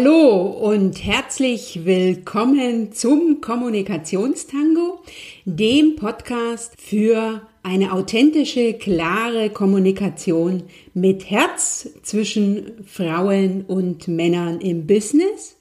Hallo 0.00 0.42
und 0.42 1.04
herzlich 1.04 1.84
willkommen 1.84 2.92
zum 2.92 3.40
Kommunikationstango, 3.40 5.00
dem 5.44 5.96
Podcast 5.96 6.74
für 6.78 7.42
eine 7.64 7.92
authentische, 7.92 8.74
klare 8.74 9.50
Kommunikation 9.50 10.62
mit 10.94 11.28
Herz 11.28 11.88
zwischen 12.04 12.84
Frauen 12.86 13.64
und 13.66 14.06
Männern 14.06 14.60
im 14.60 14.86
Business. 14.86 15.56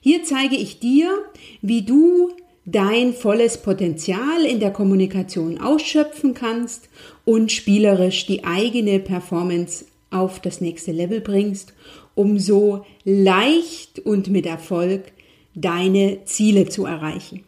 Hier 0.00 0.22
zeige 0.22 0.54
ich 0.54 0.78
dir, 0.78 1.10
wie 1.60 1.82
du 1.82 2.30
dein 2.66 3.14
volles 3.14 3.58
Potenzial 3.58 4.44
in 4.44 4.60
der 4.60 4.70
Kommunikation 4.70 5.60
ausschöpfen 5.60 6.34
kannst 6.34 6.88
und 7.24 7.50
spielerisch 7.50 8.26
die 8.26 8.44
eigene 8.44 9.00
Performance 9.00 9.86
auf 10.12 10.38
das 10.38 10.60
nächste 10.60 10.92
Level 10.92 11.20
bringst 11.20 11.74
um 12.16 12.40
so 12.40 12.84
leicht 13.04 14.00
und 14.00 14.28
mit 14.28 14.46
Erfolg 14.46 15.12
deine 15.54 16.24
Ziele 16.24 16.68
zu 16.68 16.84
erreichen. 16.84 17.44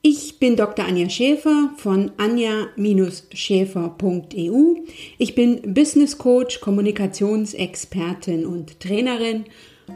Ich 0.00 0.38
bin 0.38 0.54
Dr. 0.56 0.86
Anja 0.86 1.10
Schäfer 1.10 1.70
von 1.76 2.12
anja-schäfer.eu. 2.16 4.74
Ich 5.18 5.34
bin 5.34 5.74
Business 5.74 6.16
Coach, 6.16 6.60
Kommunikationsexpertin 6.60 8.46
und 8.46 8.80
Trainerin 8.80 9.44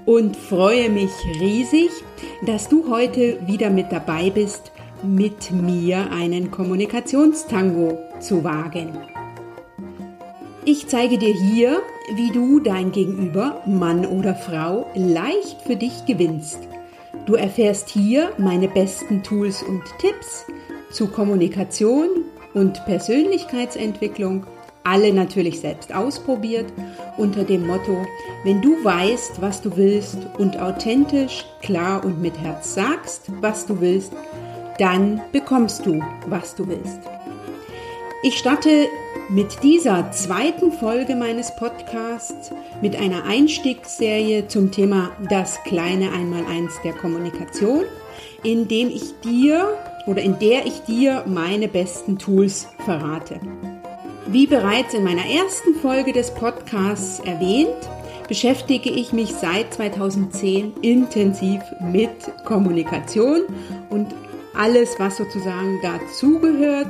und 0.05 0.37
freue 0.37 0.91
mich 0.91 1.13
riesig, 1.41 1.89
dass 2.45 2.69
du 2.69 2.91
heute 2.91 3.39
wieder 3.47 3.71
mit 3.71 3.93
dabei 3.93 4.31
bist, 4.31 4.73
mit 5.05 5.53
mir 5.53 6.11
einen 6.11 6.51
Kommunikationstango 6.51 7.97
zu 8.21 8.43
wagen. 8.43 9.12
Ich 10.65 10.87
zeige 10.87 11.19
dir 11.19 11.35
hier, 11.35 11.83
wie 12.15 12.31
du 12.31 12.61
dein 12.61 12.93
Gegenüber, 12.93 13.63
Mann 13.67 14.07
oder 14.07 14.37
Frau, 14.37 14.87
leicht 14.95 15.61
für 15.63 15.75
dich 15.75 16.07
gewinnst. 16.07 16.61
Du 17.27 17.35
erfährst 17.35 17.89
hier 17.89 18.31
meine 18.39 18.69
besten 18.69 19.25
Tools 19.25 19.61
und 19.65 19.83
Tipps 19.99 20.45
zu 20.93 21.09
Kommunikation 21.09 22.09
und 22.55 22.85
Persönlichkeitsentwicklung, 22.85 24.47
alle 24.85 25.13
natürlich 25.13 25.59
selbst 25.59 25.93
ausprobiert, 25.93 26.73
unter 27.17 27.43
dem 27.43 27.67
Motto, 27.67 28.07
wenn 28.45 28.63
du 28.63 28.85
weißt, 28.85 29.43
was 29.43 29.63
du 29.63 29.77
willst 29.77 30.19
und 30.39 30.61
authentisch, 30.61 31.45
klar 31.61 32.05
und 32.05 32.23
mit 32.23 32.39
Herz 32.39 32.75
sagst, 32.75 33.33
was 33.41 33.67
du 33.67 33.81
willst, 33.81 34.13
dann 34.79 35.21
bekommst 35.33 35.87
du, 35.87 36.01
was 36.29 36.55
du 36.55 36.69
willst. 36.69 37.01
Ich 38.23 38.39
starte 38.39 38.87
mit 39.33 39.63
dieser 39.63 40.11
zweiten 40.13 40.73
Folge 40.73 41.17
meines 41.17 41.57
Podcasts 41.57 42.53
mit 42.83 42.97
einer 42.97 43.25
Einstiegsserie 43.25 44.47
zum 44.47 44.71
Thema 44.71 45.11
das 45.31 45.63
kleine 45.65 46.13
Einmaleins 46.13 46.75
der 46.85 46.93
Kommunikation, 46.93 47.85
in 48.43 48.69
dem 48.69 48.89
ich 48.89 49.15
dir 49.25 49.79
oder 50.07 50.21
in 50.21 50.39
der 50.39 50.67
ich 50.67 50.83
dir 50.83 51.25
meine 51.27 51.69
besten 51.69 52.19
Tools 52.19 52.69
verrate. 52.85 53.41
Wie 54.27 54.47
bereits 54.47 54.93
in 54.93 55.03
meiner 55.03 55.25
ersten 55.25 55.77
Folge 55.77 56.13
des 56.13 56.35
Podcasts 56.35 57.21
erwähnt, 57.21 57.89
beschäftige 58.29 58.91
ich 58.91 59.15
mich 59.15 59.33
seit 59.33 59.73
2010 59.73 60.75
intensiv 60.83 61.63
mit 61.81 62.11
Kommunikation 62.45 63.45
und 63.89 64.09
alles, 64.55 64.97
was 64.99 65.17
sozusagen 65.17 65.81
dazugehört 65.83 66.89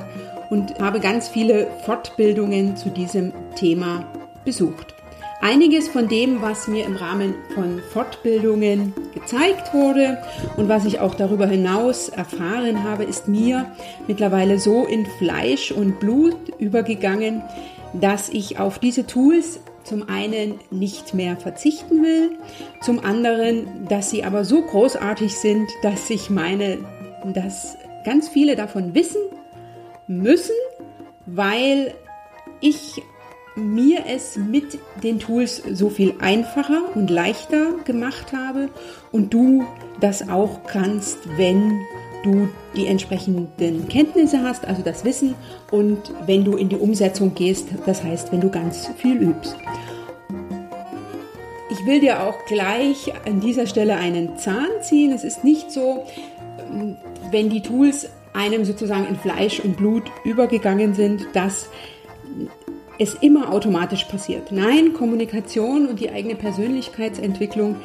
und 0.53 0.78
habe 0.81 1.00
ganz 1.00 1.31
viele 1.31 1.67
Fortbildungen 1.86 2.77
zu 2.77 2.91
diesem 2.91 3.33
Thema 3.56 4.05
besucht. 4.45 4.95
Einiges 5.41 5.89
von 5.89 6.08
dem, 6.08 6.42
was 6.42 6.69
mir 6.69 6.84
im 6.84 6.95
Rahmen 6.95 7.34
von 7.55 7.81
Fortbildungen 7.91 8.92
gezeigt 9.14 9.73
wurde 9.73 10.19
und 10.58 10.69
was 10.69 10.84
ich 10.84 11.00
auch 11.00 11.14
darüber 11.14 11.47
hinaus 11.47 12.11
erfahren 12.11 12.84
habe, 12.84 13.05
ist 13.05 13.28
mir 13.28 13.73
mittlerweile 14.06 14.58
so 14.58 14.84
in 14.84 15.06
Fleisch 15.06 15.73
und 15.73 15.98
Blut 16.00 16.36
übergegangen, 16.58 17.42
dass 17.95 18.29
ich 18.29 18.58
auf 18.58 18.79
diese 18.79 19.07
Tools 19.07 19.58
zum 19.85 20.07
einen 20.11 20.61
nicht 20.70 21.14
mehr 21.14 21.39
verzichten 21.39 22.02
will, 22.02 22.36
zum 22.83 23.02
anderen, 23.02 23.89
dass 23.89 24.11
sie 24.11 24.23
aber 24.23 24.45
so 24.45 24.61
großartig 24.61 25.35
sind, 25.35 25.70
dass 25.80 26.11
ich 26.11 26.29
meine, 26.29 26.79
dass 27.24 27.79
ganz 28.05 28.29
viele 28.29 28.55
davon 28.55 28.95
wissen 28.95 29.23
müssen, 30.18 30.55
weil 31.27 31.95
ich 32.61 33.02
mir 33.55 34.05
es 34.06 34.36
mit 34.36 34.78
den 35.02 35.18
Tools 35.18 35.62
so 35.73 35.90
viel 35.90 36.14
einfacher 36.20 36.83
und 36.95 37.11
leichter 37.11 37.73
gemacht 37.84 38.33
habe 38.33 38.70
und 39.11 39.34
du 39.34 39.64
das 40.00 40.28
auch 40.28 40.64
kannst, 40.67 41.18
wenn 41.36 41.80
du 42.23 42.48
die 42.77 42.86
entsprechenden 42.86 43.89
Kenntnisse 43.89 44.42
hast, 44.42 44.64
also 44.64 44.83
das 44.83 45.05
Wissen 45.05 45.34
und 45.70 45.98
wenn 46.27 46.44
du 46.44 46.56
in 46.56 46.68
die 46.68 46.77
Umsetzung 46.77 47.34
gehst, 47.34 47.68
das 47.84 48.02
heißt, 48.02 48.33
wenn 48.33 48.40
du 48.40 48.48
ganz 48.48 48.89
viel 48.96 49.17
übst. 49.17 49.56
Ich 51.70 51.86
will 51.86 52.00
dir 52.00 52.23
auch 52.23 52.44
gleich 52.46 53.12
an 53.27 53.40
dieser 53.40 53.67
Stelle 53.67 53.96
einen 53.96 54.36
Zahn 54.36 54.68
ziehen. 54.83 55.11
Es 55.11 55.24
ist 55.24 55.42
nicht 55.42 55.73
so, 55.73 56.05
wenn 57.30 57.50
die 57.50 57.62
Tools 57.62 58.08
einem 58.32 58.64
sozusagen 58.64 59.06
in 59.06 59.16
Fleisch 59.16 59.60
und 59.60 59.76
Blut 59.76 60.04
übergegangen 60.24 60.94
sind, 60.94 61.26
dass 61.34 61.68
es 62.98 63.14
immer 63.14 63.52
automatisch 63.52 64.04
passiert. 64.04 64.52
Nein, 64.52 64.92
Kommunikation 64.92 65.86
und 65.86 65.98
die 66.00 66.10
eigene 66.10 66.36
Persönlichkeitsentwicklung 66.36 67.76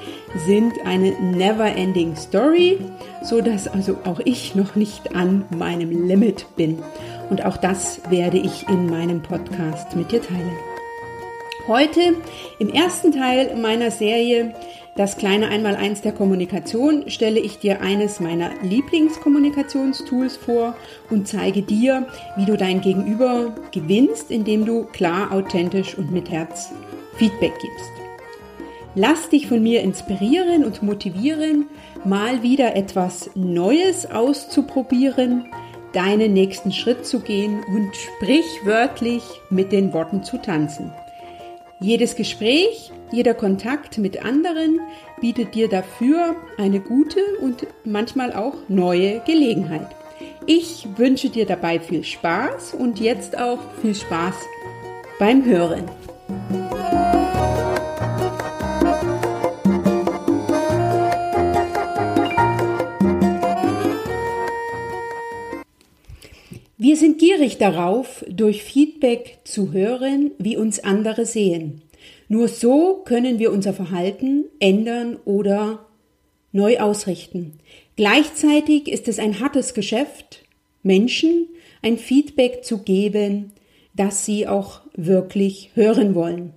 sind 0.46 0.74
eine 0.86 1.12
never-ending 1.20 2.16
Story, 2.16 2.80
so 3.24 3.42
dass 3.42 3.68
also 3.68 3.98
auch 4.04 4.20
ich 4.26 4.56
noch 4.56 4.76
nicht 4.76 5.16
an 5.16 5.46
meinem 5.58 6.08
Limit 6.08 6.46
bin. 6.56 6.80
Und 7.30 7.46
auch 7.46 7.58
das 7.58 8.00
werde 8.10 8.38
ich 8.38 8.68
in 8.70 8.88
meinem 8.90 9.22
Podcast 9.22 9.96
mit 9.96 10.12
dir 10.12 10.22
teilen. 10.22 10.77
Heute 11.68 12.16
im 12.60 12.70
ersten 12.70 13.12
Teil 13.12 13.58
meiner 13.58 13.92
Serie 13.92 14.54
das 14.96 15.18
kleine 15.18 15.50
Einmaleins 15.50 16.02
der 16.02 16.14
Kommunikation 16.14 17.10
stelle 17.10 17.42
ich 17.42 17.60
dir 17.60 17.82
eines 17.82 18.22
meiner 18.22 18.52
Lieblingskommunikationstools 18.64 20.38
vor 20.38 20.76
und 21.10 21.28
zeige 21.28 21.62
dir, 21.62 22.08
wie 22.38 22.46
du 22.46 22.56
dein 22.56 22.80
Gegenüber 22.80 23.54
gewinnst, 23.72 24.32
indem 24.32 24.66
du 24.66 24.86
klar, 24.86 25.34
authentisch 25.34 25.98
und 25.98 26.10
mit 26.12 26.32
Herz 26.32 26.72
Feedback 27.18 27.54
gibst. 27.62 27.92
Lass 28.96 29.28
dich 29.28 29.48
von 29.48 29.62
mir 29.62 29.82
inspirieren 29.82 30.64
und 30.64 30.82
motivieren, 30.82 31.66
mal 32.06 32.44
wieder 32.44 32.78
etwas 32.78 33.30
Neues 33.36 34.10
auszuprobieren, 34.10 35.46
deinen 35.92 36.34
nächsten 36.34 36.72
Schritt 36.72 37.06
zu 37.06 37.20
gehen 37.20 37.60
und 37.68 37.92
sprichwörtlich 37.94 39.24
mit 39.50 39.74
den 39.74 39.92
Worten 39.92 40.24
zu 40.24 40.38
tanzen. 40.38 40.94
Jedes 41.80 42.16
Gespräch, 42.16 42.92
jeder 43.12 43.36
Kontakt 43.36 44.00
mit 44.00 44.26
anderen 44.26 44.80
bietet 45.22 45.54
dir 45.54 45.70
dafür 45.70 46.36
eine 46.58 46.80
gute 46.80 47.20
und 47.40 47.68
manchmal 47.84 48.34
auch 48.34 48.56
neue 48.68 49.20
Gelegenheit. 49.26 49.88
Ich 50.48 50.88
wünsche 50.96 51.30
dir 51.30 51.46
dabei 51.46 51.80
viel 51.80 52.04
Spaß 52.04 52.74
und 52.74 53.00
jetzt 53.00 53.38
auch 53.38 53.60
viel 53.82 53.94
Spaß 53.94 54.36
beim 55.20 55.46
Hören. 55.46 55.84
Wir 66.80 66.96
sind 66.96 67.18
gierig 67.18 67.58
darauf, 67.58 68.24
durch 68.30 68.62
Feedback 68.62 69.40
zu 69.44 69.74
hören, 69.74 70.30
wie 70.38 70.58
uns 70.58 70.80
andere 70.80 71.26
sehen. 71.26 71.82
Nur 72.28 72.48
so 72.48 73.02
können 73.04 73.40
wir 73.40 73.52
unser 73.52 73.74
Verhalten 73.74 74.46
ändern 74.60 75.18
oder 75.26 75.88
neu 76.52 76.78
ausrichten. 76.78 77.54
Gleichzeitig 77.96 78.88
ist 78.88 79.08
es 79.08 79.18
ein 79.18 79.40
hartes 79.40 79.74
Geschäft, 79.74 80.44
Menschen 80.84 81.48
ein 81.82 81.98
Feedback 81.98 82.64
zu 82.64 82.84
geben, 82.84 83.54
das 83.96 84.24
sie 84.24 84.48
auch 84.48 84.82
wirklich 84.96 85.72
hören 85.74 86.14
wollen. 86.14 86.54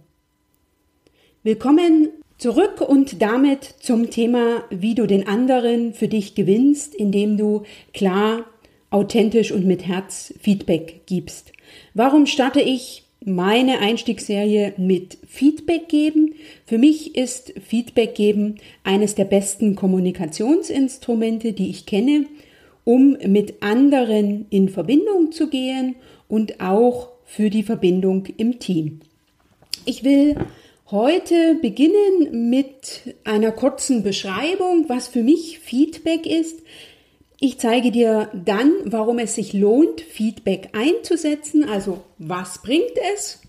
Willkommen 1.42 2.10
zurück 2.36 2.82
und 2.82 3.22
damit 3.22 3.64
zum 3.80 4.10
Thema, 4.10 4.64
wie 4.68 4.94
du 4.94 5.06
den 5.06 5.26
anderen 5.26 5.94
für 5.94 6.08
dich 6.08 6.34
gewinnst, 6.34 6.94
indem 6.94 7.38
du 7.38 7.62
klar 7.94 8.44
authentisch 8.90 9.52
und 9.52 9.66
mit 9.66 9.86
Herz 9.86 10.34
Feedback 10.40 11.02
gibst. 11.06 11.52
Warum 11.94 12.26
starte 12.26 12.60
ich 12.60 13.04
meine 13.24 13.78
Einstiegsserie 13.78 14.74
mit 14.76 15.18
Feedback 15.26 15.88
geben? 15.88 16.34
Für 16.66 16.78
mich 16.78 17.16
ist 17.16 17.54
Feedback 17.64 18.14
geben 18.14 18.56
eines 18.82 19.14
der 19.14 19.26
besten 19.26 19.76
Kommunikationsinstrumente, 19.76 21.52
die 21.52 21.70
ich 21.70 21.86
kenne, 21.86 22.26
um 22.84 23.16
mit 23.26 23.62
anderen 23.62 24.46
in 24.50 24.68
Verbindung 24.68 25.32
zu 25.32 25.48
gehen 25.48 25.96
und 26.28 26.60
auch 26.60 27.10
für 27.24 27.50
die 27.50 27.62
Verbindung 27.62 28.26
im 28.38 28.58
Team. 28.58 29.00
Ich 29.84 30.02
will 30.02 30.36
heute 30.90 31.56
beginnen 31.62 32.50
mit 32.50 33.14
einer 33.24 33.52
kurzen 33.52 34.02
Beschreibung, 34.02 34.88
was 34.88 35.08
für 35.08 35.22
mich 35.22 35.60
Feedback 35.60 36.26
ist. 36.26 36.60
Ich 37.42 37.58
zeige 37.58 37.90
dir 37.90 38.28
dann, 38.34 38.70
warum 38.84 39.18
es 39.18 39.34
sich 39.34 39.54
lohnt, 39.54 40.02
Feedback 40.02 40.68
einzusetzen, 40.74 41.66
also 41.66 42.02
was 42.18 42.60
bringt 42.60 42.92
es. 43.14 43.40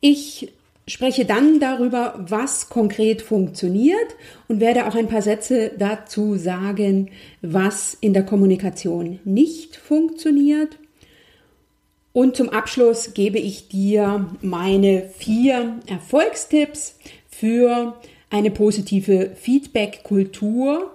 Ich 0.00 0.50
spreche 0.88 1.26
dann 1.26 1.60
darüber, 1.60 2.24
was 2.26 2.70
konkret 2.70 3.20
funktioniert 3.20 4.16
und 4.48 4.60
werde 4.60 4.86
auch 4.86 4.94
ein 4.94 5.08
paar 5.08 5.20
Sätze 5.20 5.72
dazu 5.78 6.36
sagen, 6.36 7.10
was 7.42 7.94
in 8.00 8.14
der 8.14 8.24
Kommunikation 8.24 9.18
nicht 9.24 9.76
funktioniert. 9.76 10.78
Und 12.14 12.36
zum 12.36 12.48
Abschluss 12.48 13.12
gebe 13.12 13.38
ich 13.38 13.68
dir 13.68 14.30
meine 14.40 15.10
vier 15.18 15.78
Erfolgstipps 15.86 16.96
für 17.28 18.00
eine 18.30 18.50
positive 18.50 19.32
Feedback-Kultur 19.34 20.90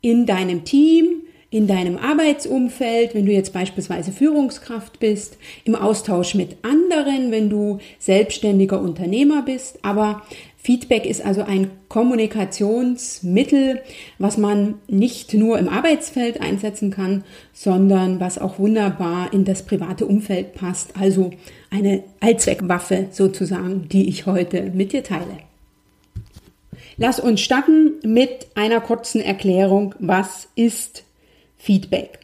in 0.00 0.24
deinem 0.24 0.64
Team, 0.64 1.24
in 1.52 1.66
deinem 1.66 1.98
Arbeitsumfeld, 1.98 3.14
wenn 3.14 3.26
du 3.26 3.32
jetzt 3.32 3.52
beispielsweise 3.52 4.10
Führungskraft 4.10 4.98
bist, 4.98 5.36
im 5.64 5.74
Austausch 5.74 6.34
mit 6.34 6.56
anderen, 6.62 7.30
wenn 7.30 7.50
du 7.50 7.78
selbstständiger 7.98 8.80
Unternehmer 8.80 9.42
bist. 9.42 9.78
Aber 9.82 10.22
Feedback 10.56 11.04
ist 11.04 11.22
also 11.22 11.42
ein 11.42 11.70
Kommunikationsmittel, 11.88 13.82
was 14.18 14.38
man 14.38 14.76
nicht 14.88 15.34
nur 15.34 15.58
im 15.58 15.68
Arbeitsfeld 15.68 16.40
einsetzen 16.40 16.90
kann, 16.90 17.22
sondern 17.52 18.18
was 18.18 18.38
auch 18.38 18.58
wunderbar 18.58 19.30
in 19.34 19.44
das 19.44 19.66
private 19.66 20.06
Umfeld 20.06 20.54
passt. 20.54 20.94
Also 20.98 21.32
eine 21.70 22.02
Allzweckwaffe 22.20 23.08
sozusagen, 23.10 23.88
die 23.90 24.08
ich 24.08 24.24
heute 24.24 24.72
mit 24.74 24.94
dir 24.94 25.04
teile. 25.04 25.36
Lass 26.96 27.20
uns 27.20 27.42
starten 27.42 27.96
mit 28.04 28.46
einer 28.54 28.80
kurzen 28.80 29.20
Erklärung, 29.20 29.94
was 29.98 30.48
ist 30.54 31.04
Feedback. 31.62 32.18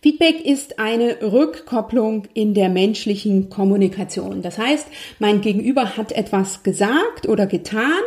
Feedback 0.00 0.40
ist 0.42 0.78
eine 0.78 1.20
Rückkopplung 1.20 2.22
in 2.32 2.54
der 2.54 2.70
menschlichen 2.70 3.50
Kommunikation. 3.50 4.40
Das 4.40 4.56
heißt, 4.56 4.86
mein 5.18 5.42
Gegenüber 5.42 5.98
hat 5.98 6.12
etwas 6.12 6.62
gesagt 6.62 7.28
oder 7.28 7.46
getan. 7.46 8.00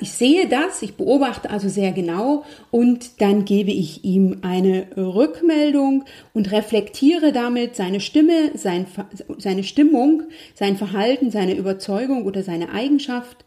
Ich 0.00 0.12
sehe 0.12 0.48
das, 0.48 0.80
ich 0.80 0.94
beobachte 0.94 1.50
also 1.50 1.68
sehr 1.68 1.92
genau 1.92 2.44
und 2.70 3.20
dann 3.20 3.44
gebe 3.44 3.70
ich 3.70 4.02
ihm 4.02 4.38
eine 4.40 4.86
Rückmeldung 4.96 6.06
und 6.32 6.50
reflektiere 6.50 7.32
damit 7.32 7.76
seine 7.76 8.00
Stimme, 8.00 8.52
sein, 8.54 8.86
seine 9.36 9.64
Stimmung, 9.64 10.22
sein 10.54 10.78
Verhalten, 10.78 11.30
seine 11.30 11.54
Überzeugung 11.54 12.24
oder 12.24 12.42
seine 12.42 12.70
Eigenschaft 12.70 13.44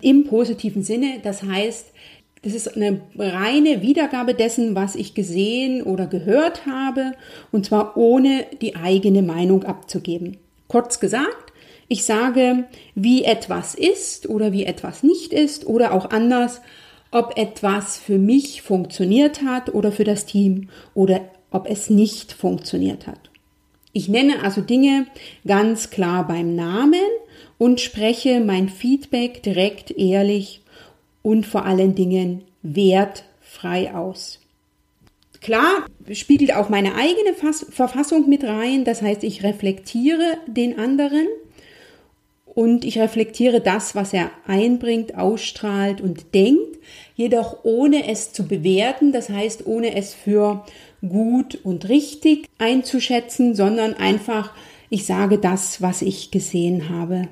im 0.00 0.26
positiven 0.26 0.84
Sinne. 0.84 1.18
Das 1.24 1.42
heißt, 1.42 1.86
das 2.44 2.52
ist 2.52 2.76
eine 2.76 3.00
reine 3.18 3.80
Wiedergabe 3.80 4.34
dessen, 4.34 4.74
was 4.74 4.94
ich 4.96 5.14
gesehen 5.14 5.82
oder 5.82 6.06
gehört 6.06 6.66
habe, 6.66 7.12
und 7.52 7.64
zwar 7.64 7.96
ohne 7.96 8.44
die 8.60 8.76
eigene 8.76 9.22
Meinung 9.22 9.64
abzugeben. 9.64 10.36
Kurz 10.68 11.00
gesagt, 11.00 11.52
ich 11.88 12.04
sage, 12.04 12.64
wie 12.94 13.24
etwas 13.24 13.74
ist 13.74 14.28
oder 14.28 14.52
wie 14.52 14.64
etwas 14.64 15.02
nicht 15.02 15.32
ist 15.32 15.66
oder 15.66 15.92
auch 15.92 16.10
anders, 16.10 16.60
ob 17.10 17.38
etwas 17.38 17.98
für 17.98 18.18
mich 18.18 18.60
funktioniert 18.60 19.42
hat 19.42 19.72
oder 19.72 19.92
für 19.92 20.04
das 20.04 20.26
Team 20.26 20.68
oder 20.94 21.20
ob 21.50 21.68
es 21.68 21.88
nicht 21.88 22.32
funktioniert 22.32 23.06
hat. 23.06 23.30
Ich 23.92 24.08
nenne 24.08 24.42
also 24.42 24.60
Dinge 24.60 25.06
ganz 25.46 25.90
klar 25.90 26.26
beim 26.26 26.56
Namen 26.56 27.00
und 27.58 27.80
spreche 27.80 28.40
mein 28.40 28.68
Feedback 28.68 29.42
direkt, 29.42 29.92
ehrlich 29.92 30.63
und 31.24 31.46
vor 31.46 31.64
allen 31.64 31.94
Dingen 31.94 32.42
wertfrei 32.62 33.92
aus. 33.94 34.40
Klar 35.40 35.86
spiegelt 36.12 36.54
auch 36.54 36.68
meine 36.68 36.94
eigene 36.94 37.34
Verfassung 37.34 38.28
mit 38.28 38.44
rein, 38.44 38.84
das 38.84 39.02
heißt, 39.02 39.24
ich 39.24 39.42
reflektiere 39.42 40.38
den 40.46 40.78
anderen 40.78 41.26
und 42.44 42.84
ich 42.84 42.98
reflektiere 42.98 43.60
das, 43.60 43.94
was 43.94 44.12
er 44.12 44.30
einbringt, 44.46 45.16
ausstrahlt 45.16 46.00
und 46.00 46.34
denkt, 46.34 46.78
jedoch 47.16 47.64
ohne 47.64 48.08
es 48.08 48.32
zu 48.32 48.46
bewerten, 48.46 49.12
das 49.12 49.30
heißt, 49.30 49.66
ohne 49.66 49.96
es 49.96 50.14
für 50.14 50.64
gut 51.06 51.58
und 51.64 51.88
richtig 51.88 52.48
einzuschätzen, 52.58 53.54
sondern 53.54 53.94
einfach, 53.94 54.52
ich 54.90 55.06
sage 55.06 55.38
das, 55.38 55.80
was 55.80 56.02
ich 56.02 56.30
gesehen 56.30 56.90
habe 56.90 57.28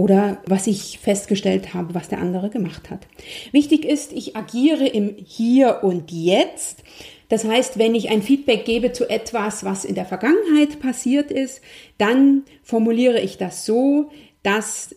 oder 0.00 0.38
was 0.46 0.66
ich 0.66 0.98
festgestellt 0.98 1.74
habe, 1.74 1.94
was 1.94 2.08
der 2.08 2.20
andere 2.20 2.48
gemacht 2.48 2.88
hat. 2.88 3.06
Wichtig 3.52 3.84
ist, 3.84 4.14
ich 4.14 4.34
agiere 4.34 4.86
im 4.86 5.14
Hier 5.26 5.80
und 5.82 6.10
Jetzt. 6.10 6.82
Das 7.28 7.44
heißt, 7.44 7.78
wenn 7.78 7.94
ich 7.94 8.08
ein 8.08 8.22
Feedback 8.22 8.64
gebe 8.64 8.92
zu 8.92 9.10
etwas, 9.10 9.62
was 9.62 9.84
in 9.84 9.94
der 9.94 10.06
Vergangenheit 10.06 10.80
passiert 10.80 11.30
ist, 11.30 11.60
dann 11.98 12.44
formuliere 12.62 13.20
ich 13.20 13.36
das 13.36 13.66
so, 13.66 14.10
dass 14.42 14.96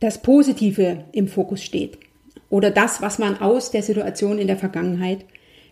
das 0.00 0.22
Positive 0.22 1.04
im 1.12 1.28
Fokus 1.28 1.62
steht 1.62 1.98
oder 2.48 2.70
das, 2.70 3.02
was 3.02 3.18
man 3.18 3.36
aus 3.36 3.70
der 3.70 3.82
Situation 3.82 4.38
in 4.38 4.46
der 4.46 4.56
Vergangenheit 4.56 5.26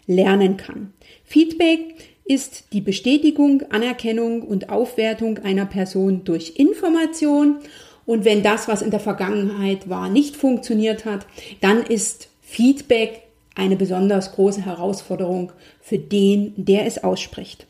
lernen 0.06 0.58
kann. 0.58 0.92
Feedback 1.24 1.94
ist 2.26 2.74
die 2.74 2.82
Bestätigung, 2.82 3.62
Anerkennung 3.70 4.42
und 4.42 4.68
Aufwertung 4.68 5.38
einer 5.38 5.64
Person 5.64 6.24
durch 6.24 6.56
Information 6.56 7.60
und 8.08 8.24
wenn 8.24 8.42
das, 8.42 8.68
was 8.68 8.80
in 8.80 8.90
der 8.90 9.00
Vergangenheit 9.00 9.90
war, 9.90 10.08
nicht 10.08 10.34
funktioniert 10.34 11.04
hat, 11.04 11.26
dann 11.60 11.82
ist 11.82 12.30
Feedback 12.40 13.20
eine 13.54 13.76
besonders 13.76 14.32
große 14.32 14.64
Herausforderung 14.64 15.52
für 15.82 15.98
den, 15.98 16.54
der 16.56 16.86
es 16.86 17.04
ausspricht. 17.04 17.66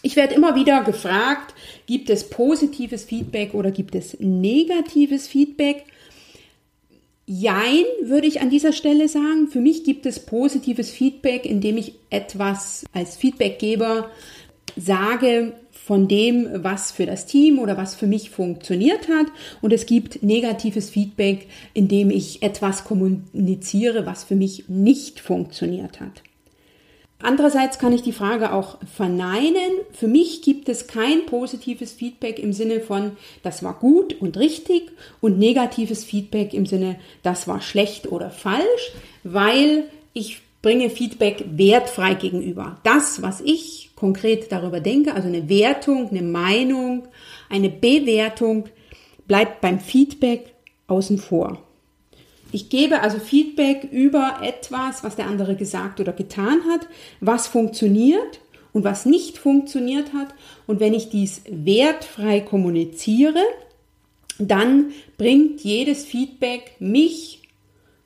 Ich 0.00 0.16
werde 0.16 0.34
immer 0.34 0.54
wieder 0.54 0.82
gefragt, 0.84 1.52
gibt 1.84 2.08
es 2.08 2.30
positives 2.30 3.04
Feedback 3.04 3.52
oder 3.52 3.72
gibt 3.72 3.94
es 3.94 4.16
negatives 4.20 5.28
Feedback? 5.28 5.84
Jein, 7.26 7.84
würde 8.04 8.28
ich 8.28 8.40
an 8.40 8.48
dieser 8.48 8.72
Stelle 8.72 9.06
sagen. 9.06 9.48
Für 9.48 9.60
mich 9.60 9.84
gibt 9.84 10.06
es 10.06 10.18
positives 10.18 10.90
Feedback, 10.90 11.44
indem 11.44 11.76
ich 11.76 11.92
etwas 12.08 12.86
als 12.94 13.18
Feedbackgeber 13.18 14.10
sage, 14.76 15.52
von 15.86 16.08
dem, 16.08 16.48
was 16.64 16.90
für 16.90 17.06
das 17.06 17.26
Team 17.26 17.60
oder 17.60 17.76
was 17.76 17.94
für 17.94 18.08
mich 18.08 18.30
funktioniert 18.30 19.06
hat. 19.06 19.26
Und 19.62 19.72
es 19.72 19.86
gibt 19.86 20.20
negatives 20.20 20.90
Feedback, 20.90 21.46
indem 21.74 22.10
ich 22.10 22.42
etwas 22.42 22.82
kommuniziere, 22.82 24.04
was 24.04 24.24
für 24.24 24.34
mich 24.34 24.64
nicht 24.66 25.20
funktioniert 25.20 26.00
hat. 26.00 26.24
Andererseits 27.20 27.78
kann 27.78 27.92
ich 27.92 28.02
die 28.02 28.10
Frage 28.10 28.52
auch 28.52 28.78
verneinen. 28.96 29.70
Für 29.92 30.08
mich 30.08 30.42
gibt 30.42 30.68
es 30.68 30.88
kein 30.88 31.24
positives 31.24 31.92
Feedback 31.92 32.40
im 32.40 32.52
Sinne 32.52 32.80
von, 32.80 33.12
das 33.44 33.62
war 33.62 33.74
gut 33.78 34.20
und 34.20 34.36
richtig 34.38 34.90
und 35.20 35.38
negatives 35.38 36.02
Feedback 36.02 36.52
im 36.52 36.66
Sinne, 36.66 36.96
das 37.22 37.46
war 37.46 37.60
schlecht 37.60 38.10
oder 38.10 38.30
falsch, 38.30 38.92
weil 39.22 39.84
ich 40.14 40.40
bringe 40.62 40.90
Feedback 40.90 41.44
wertfrei 41.48 42.14
gegenüber. 42.14 42.80
Das, 42.82 43.22
was 43.22 43.40
ich 43.40 43.85
konkret 43.96 44.52
darüber 44.52 44.80
denke, 44.80 45.14
also 45.14 45.26
eine 45.26 45.48
Wertung, 45.48 46.10
eine 46.10 46.22
Meinung, 46.22 47.08
eine 47.48 47.70
Bewertung, 47.70 48.66
bleibt 49.26 49.60
beim 49.60 49.80
Feedback 49.80 50.54
außen 50.86 51.18
vor. 51.18 51.62
Ich 52.52 52.68
gebe 52.68 53.00
also 53.00 53.18
Feedback 53.18 53.88
über 53.90 54.38
etwas, 54.42 55.02
was 55.02 55.16
der 55.16 55.26
andere 55.26 55.56
gesagt 55.56 55.98
oder 55.98 56.12
getan 56.12 56.60
hat, 56.70 56.86
was 57.20 57.48
funktioniert 57.48 58.40
und 58.72 58.84
was 58.84 59.04
nicht 59.04 59.38
funktioniert 59.38 60.12
hat. 60.12 60.28
Und 60.66 60.78
wenn 60.78 60.94
ich 60.94 61.08
dies 61.08 61.42
wertfrei 61.48 62.40
kommuniziere, 62.40 63.42
dann 64.38 64.92
bringt 65.16 65.62
jedes 65.62 66.04
Feedback 66.04 66.76
mich, 66.78 67.42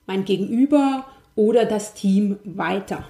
mein 0.06 0.24
Gegenüber 0.24 1.06
oder 1.36 1.64
das 1.64 1.94
Team 1.94 2.38
weiter. 2.44 3.08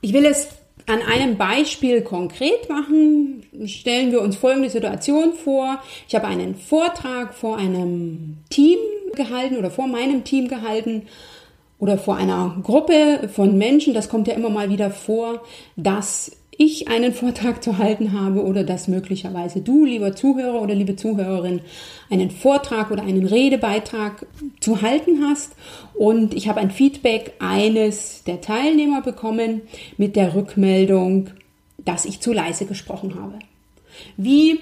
Ich 0.00 0.12
will 0.12 0.26
es 0.26 0.48
an 0.86 1.00
einem 1.02 1.36
Beispiel 1.36 2.02
konkret 2.02 2.68
machen. 2.68 3.44
Stellen 3.66 4.12
wir 4.12 4.20
uns 4.20 4.36
folgende 4.36 4.70
Situation 4.70 5.32
vor. 5.32 5.80
Ich 6.08 6.14
habe 6.14 6.26
einen 6.26 6.54
Vortrag 6.54 7.34
vor 7.34 7.56
einem 7.58 8.38
Team 8.50 8.78
gehalten 9.14 9.56
oder 9.56 9.70
vor 9.70 9.86
meinem 9.86 10.24
Team 10.24 10.48
gehalten 10.48 11.02
oder 11.78 11.98
vor 11.98 12.16
einer 12.16 12.60
Gruppe 12.62 13.28
von 13.32 13.58
Menschen. 13.58 13.94
Das 13.94 14.08
kommt 14.08 14.28
ja 14.28 14.34
immer 14.34 14.50
mal 14.50 14.70
wieder 14.70 14.90
vor, 14.90 15.42
dass 15.76 16.41
ich 16.64 16.88
einen 16.88 17.12
Vortrag 17.12 17.62
zu 17.62 17.78
halten 17.78 18.12
habe 18.12 18.44
oder 18.44 18.64
dass 18.64 18.88
möglicherweise 18.88 19.60
du, 19.60 19.84
lieber 19.84 20.14
Zuhörer 20.14 20.60
oder 20.60 20.74
liebe 20.74 20.96
Zuhörerin, 20.96 21.60
einen 22.10 22.30
Vortrag 22.30 22.90
oder 22.90 23.02
einen 23.02 23.26
Redebeitrag 23.26 24.26
zu 24.60 24.82
halten 24.82 25.24
hast. 25.24 25.52
Und 25.94 26.34
ich 26.34 26.48
habe 26.48 26.60
ein 26.60 26.70
Feedback 26.70 27.34
eines 27.38 28.24
der 28.24 28.40
Teilnehmer 28.40 29.02
bekommen 29.02 29.62
mit 29.96 30.16
der 30.16 30.34
Rückmeldung, 30.34 31.30
dass 31.78 32.04
ich 32.04 32.20
zu 32.20 32.32
leise 32.32 32.66
gesprochen 32.66 33.14
habe. 33.20 33.38
Wie 34.16 34.58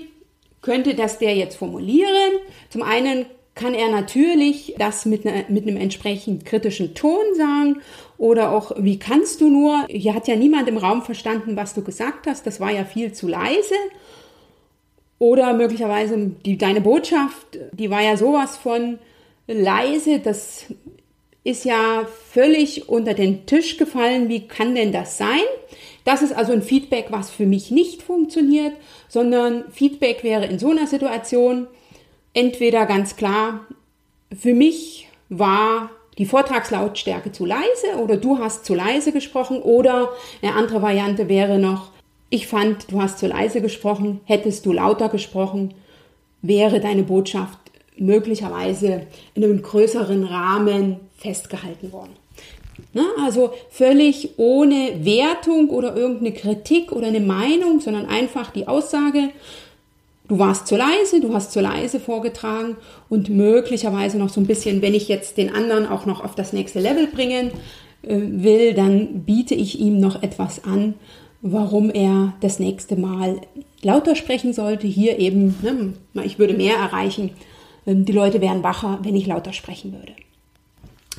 könnte 0.63 0.95
das 0.95 1.19
der 1.19 1.35
jetzt 1.37 1.57
formulieren? 1.57 2.33
Zum 2.69 2.83
einen 2.83 3.27
kann 3.61 3.75
er 3.75 3.91
natürlich 3.91 4.75
das 4.79 5.05
mit, 5.05 5.27
ne, 5.27 5.45
mit 5.49 5.69
einem 5.69 5.77
entsprechend 5.77 6.47
kritischen 6.47 6.95
Ton 6.95 7.21
sagen 7.37 7.83
oder 8.17 8.53
auch, 8.53 8.73
wie 8.79 8.99
kannst 8.99 9.43
du 9.43 9.51
nur? 9.51 9.85
Hier 9.89 10.15
hat 10.15 10.29
ja 10.29 10.37
niemand 10.37 10.67
im 10.67 10.79
Raum 10.79 11.03
verstanden, 11.03 11.57
was 11.57 11.75
du 11.75 11.83
gesagt 11.83 12.27
hast. 12.27 12.47
Das 12.47 12.59
war 12.59 12.71
ja 12.71 12.85
viel 12.85 13.13
zu 13.13 13.29
leise. 13.29 13.75
Oder 15.19 15.53
möglicherweise 15.53 16.33
die, 16.47 16.57
deine 16.57 16.81
Botschaft, 16.81 17.59
die 17.73 17.91
war 17.91 18.01
ja 18.01 18.17
sowas 18.17 18.57
von 18.57 18.99
leise, 19.47 20.21
das 20.21 20.65
ist 21.45 21.67
ja 21.67 22.07
völlig 22.31 22.89
unter 22.89 23.13
den 23.13 23.45
Tisch 23.45 23.77
gefallen. 23.77 24.31
Wie 24.31 24.49
kann 24.49 24.75
denn 24.75 24.93
das 24.93 25.19
sein? 25.19 25.45
Das 26.05 26.23
ist 26.23 26.33
also 26.33 26.53
ein 26.53 26.63
Feedback, 26.63 27.09
was 27.11 27.29
für 27.31 27.45
mich 27.45 27.71
nicht 27.71 28.03
funktioniert, 28.03 28.73
sondern 29.09 29.65
Feedback 29.71 30.25
wäre 30.25 30.47
in 30.47 30.59
so 30.59 30.71
einer 30.71 30.87
Situation 30.87 31.67
entweder 32.35 32.87
ganz 32.87 33.17
klar, 33.17 33.67
für 34.37 34.55
mich 34.55 35.09
war 35.29 35.91
die 36.19 36.27
Vortragslautstärke 36.27 37.33
zu 37.33 37.47
leise 37.47 37.97
oder 38.03 38.17
du 38.17 38.39
hast 38.39 38.65
zu 38.65 38.75
leise 38.75 39.13
gesprochen 39.13 39.63
oder 39.63 40.11
eine 40.43 40.55
andere 40.55 40.83
Variante 40.83 41.29
wäre 41.29 41.59
noch, 41.59 41.91
ich 42.29 42.47
fand, 42.47 42.93
du 42.93 43.01
hast 43.01 43.19
zu 43.19 43.27
leise 43.27 43.61
gesprochen, 43.61 44.21
hättest 44.25 44.67
du 44.67 44.73
lauter 44.73 45.09
gesprochen, 45.09 45.75
wäre 46.43 46.81
deine 46.81 47.03
Botschaft 47.03 47.59
möglicherweise 47.97 49.07
in 49.35 49.45
einem 49.45 49.63
größeren 49.63 50.25
Rahmen 50.25 51.01
festgehalten 51.17 51.93
worden. 51.93 52.13
Na, 52.93 53.05
also 53.23 53.53
völlig 53.71 54.39
ohne 54.39 55.05
Wertung 55.05 55.69
oder 55.71 55.97
irgendeine 55.97 56.33
Kritik 56.33 56.93
oder 56.93 57.09
eine 57.09 57.21
Meinung, 57.21 57.81
sondern 57.81 58.07
einfach 58.07 58.51
die 58.51 58.69
Aussage, 58.69 59.31
du 60.31 60.39
warst 60.39 60.69
zu 60.69 60.77
leise, 60.77 61.21
du 61.21 61.35
hast 61.35 61.51
zu 61.51 61.61
leise 61.61 61.99
vorgetragen 61.99 62.77
und 63.09 63.29
möglicherweise 63.29 64.17
noch 64.17 64.29
so 64.29 64.41
ein 64.41 64.47
bisschen, 64.47 64.81
wenn 64.81 64.95
ich 64.95 65.09
jetzt 65.09 65.37
den 65.37 65.53
anderen 65.53 65.89
auch 65.89 66.07
noch 66.07 66.23
auf 66.25 66.37
das 66.37 66.53
nächste 66.53 66.79
Level 66.79 67.09
bringen 67.09 67.51
äh, 68.03 68.17
will, 68.17 68.73
dann 68.75 69.25
biete 69.25 69.57
ich 69.57 69.81
ihm 69.81 69.99
noch 69.99 70.23
etwas 70.23 70.63
an, 70.63 70.95
warum 71.43 71.91
er 71.91 72.35
das 72.43 72.61
nächste 72.61 72.95
Mal 72.95 73.41
lauter 73.83 74.15
sprechen 74.15 74.53
sollte. 74.53 74.87
Hier 74.87 75.19
eben, 75.19 75.57
ne, 75.63 76.25
ich 76.25 76.39
würde 76.39 76.55
mehr 76.55 76.77
erreichen, 76.77 77.31
ähm, 77.85 78.05
die 78.05 78.13
Leute 78.13 78.41
wären 78.41 78.63
wacher, 78.63 79.01
wenn 79.03 79.17
ich 79.17 79.27
lauter 79.27 79.53
sprechen 79.53 79.93
würde. 79.93 80.13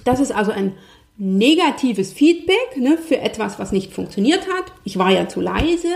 Das 0.06 0.22
ist 0.22 0.32
also 0.32 0.54
ein 0.54 0.72
negatives 1.18 2.14
Feedback 2.14 2.78
ne, 2.78 2.98
für 2.98 3.20
etwas, 3.20 3.60
was 3.60 3.74
nicht 3.74 3.92
funktioniert 3.92 4.48
hat. 4.48 4.72
Ich 4.86 4.98
war 4.98 5.12
ja 5.12 5.28
zu 5.28 5.42
leise 5.42 5.90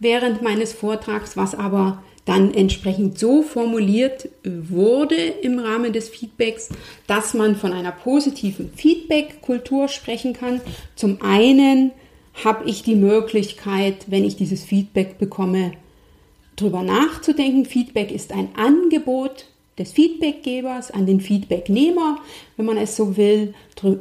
während 0.00 0.42
meines 0.42 0.72
Vortrags, 0.72 1.36
was 1.36 1.54
aber 1.54 2.02
dann 2.28 2.52
entsprechend 2.52 3.18
so 3.18 3.40
formuliert 3.40 4.28
wurde 4.44 5.16
im 5.16 5.58
Rahmen 5.58 5.94
des 5.94 6.10
Feedbacks, 6.10 6.68
dass 7.06 7.32
man 7.32 7.56
von 7.56 7.72
einer 7.72 7.90
positiven 7.90 8.70
Feedback-Kultur 8.74 9.88
sprechen 9.88 10.34
kann. 10.34 10.60
Zum 10.94 11.22
einen 11.22 11.90
habe 12.44 12.68
ich 12.68 12.82
die 12.82 12.96
Möglichkeit, 12.96 14.04
wenn 14.08 14.24
ich 14.24 14.36
dieses 14.36 14.62
Feedback 14.62 15.18
bekomme, 15.18 15.72
drüber 16.56 16.82
nachzudenken. 16.82 17.64
Feedback 17.64 18.10
ist 18.10 18.32
ein 18.32 18.50
Angebot 18.56 19.46
des 19.78 19.92
Feedbackgebers 19.92 20.90
an 20.90 21.06
den 21.06 21.20
Feedbacknehmer, 21.20 22.18
wenn 22.56 22.66
man 22.66 22.76
es 22.76 22.96
so 22.96 23.16
will. 23.16 23.54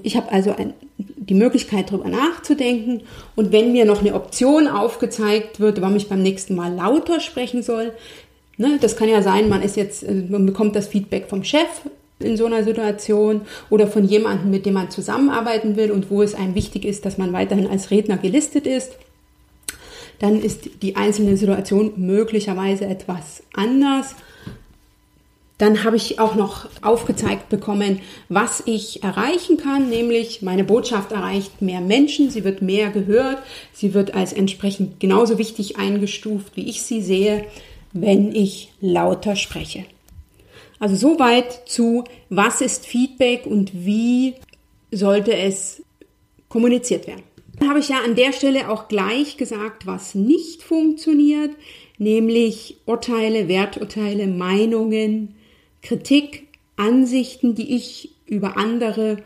Ich 0.03 0.17
habe 0.17 0.31
also 0.31 0.51
ein, 0.51 0.73
die 0.97 1.33
Möglichkeit, 1.33 1.89
darüber 1.89 2.09
nachzudenken. 2.09 3.01
Und 3.35 3.51
wenn 3.51 3.71
mir 3.71 3.85
noch 3.85 4.01
eine 4.01 4.15
Option 4.15 4.67
aufgezeigt 4.67 5.59
wird, 5.59 5.81
warum 5.81 5.95
ich 5.95 6.09
beim 6.09 6.21
nächsten 6.23 6.55
Mal 6.55 6.73
lauter 6.73 7.19
sprechen 7.19 7.63
soll, 7.63 7.93
ne, 8.57 8.77
das 8.81 8.95
kann 8.95 9.09
ja 9.09 9.21
sein, 9.21 9.49
man 9.49 9.61
ist 9.61 9.77
jetzt, 9.77 10.03
äh, 10.03 10.13
man 10.13 10.45
bekommt 10.45 10.75
das 10.75 10.87
Feedback 10.87 11.27
vom 11.27 11.43
Chef 11.43 11.67
in 12.19 12.35
so 12.35 12.47
einer 12.47 12.63
Situation 12.63 13.41
oder 13.69 13.85
von 13.85 14.03
jemandem, 14.03 14.49
mit 14.49 14.65
dem 14.65 14.73
man 14.73 14.89
zusammenarbeiten 14.89 15.75
will 15.75 15.91
und 15.91 16.09
wo 16.09 16.23
es 16.23 16.33
einem 16.33 16.55
wichtig 16.55 16.83
ist, 16.83 17.05
dass 17.05 17.19
man 17.19 17.31
weiterhin 17.31 17.67
als 17.67 17.91
Redner 17.91 18.17
gelistet 18.17 18.65
ist 18.65 18.93
dann 20.19 20.41
ist 20.41 20.81
die 20.81 20.95
einzelne 20.95 21.37
Situation 21.37 21.93
möglicherweise 21.95 22.85
etwas 22.85 23.43
anders. 23.53 24.15
Dann 25.57 25.83
habe 25.83 25.95
ich 25.95 26.19
auch 26.19 26.35
noch 26.35 26.69
aufgezeigt 26.83 27.49
bekommen, 27.49 28.01
was 28.29 28.61
ich 28.65 29.03
erreichen 29.03 29.57
kann, 29.57 29.89
nämlich 29.89 30.43
meine 30.43 30.63
Botschaft 30.63 31.11
erreicht 31.11 31.63
mehr 31.63 31.81
Menschen, 31.81 32.29
sie 32.29 32.43
wird 32.43 32.61
mehr 32.61 32.91
gehört, 32.91 33.39
sie 33.73 33.95
wird 33.95 34.13
als 34.13 34.33
entsprechend 34.33 34.99
genauso 34.99 35.39
wichtig 35.39 35.77
eingestuft, 35.77 36.55
wie 36.55 36.69
ich 36.69 36.83
sie 36.83 37.01
sehe, 37.01 37.45
wenn 37.91 38.35
ich 38.35 38.71
lauter 38.81 39.35
spreche. 39.35 39.85
Also 40.79 40.95
soweit 40.95 41.67
zu, 41.67 42.03
was 42.29 42.61
ist 42.61 42.85
Feedback 42.85 43.47
und 43.47 43.71
wie 43.73 44.35
sollte 44.91 45.35
es 45.35 45.81
kommuniziert 46.49 47.07
werden. 47.07 47.23
Dann 47.59 47.69
habe 47.69 47.79
ich 47.79 47.89
ja 47.89 48.01
an 48.05 48.15
der 48.15 48.31
Stelle 48.31 48.69
auch 48.69 48.87
gleich 48.87 49.37
gesagt, 49.37 49.87
was 49.87 50.13
nicht 50.13 50.61
funktioniert, 50.61 51.51
nämlich 51.97 52.77
Urteile, 52.85 53.47
Werturteile, 53.47 54.27
Meinungen, 54.27 55.33
Kritik, 55.87 56.47
Ansichten, 56.75 57.55
die 57.55 57.73
ich 57.73 58.11
über 58.25 58.57
andere 58.57 59.17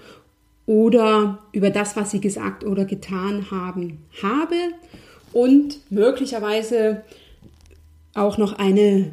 oder 0.67 1.39
über 1.53 1.71
das, 1.71 1.95
was 1.95 2.11
sie 2.11 2.21
gesagt 2.21 2.63
oder 2.63 2.85
getan 2.85 3.49
haben, 3.49 4.05
habe 4.21 4.55
und 5.33 5.79
möglicherweise 5.89 7.03
auch 8.13 8.37
noch 8.37 8.53
eine 8.53 9.11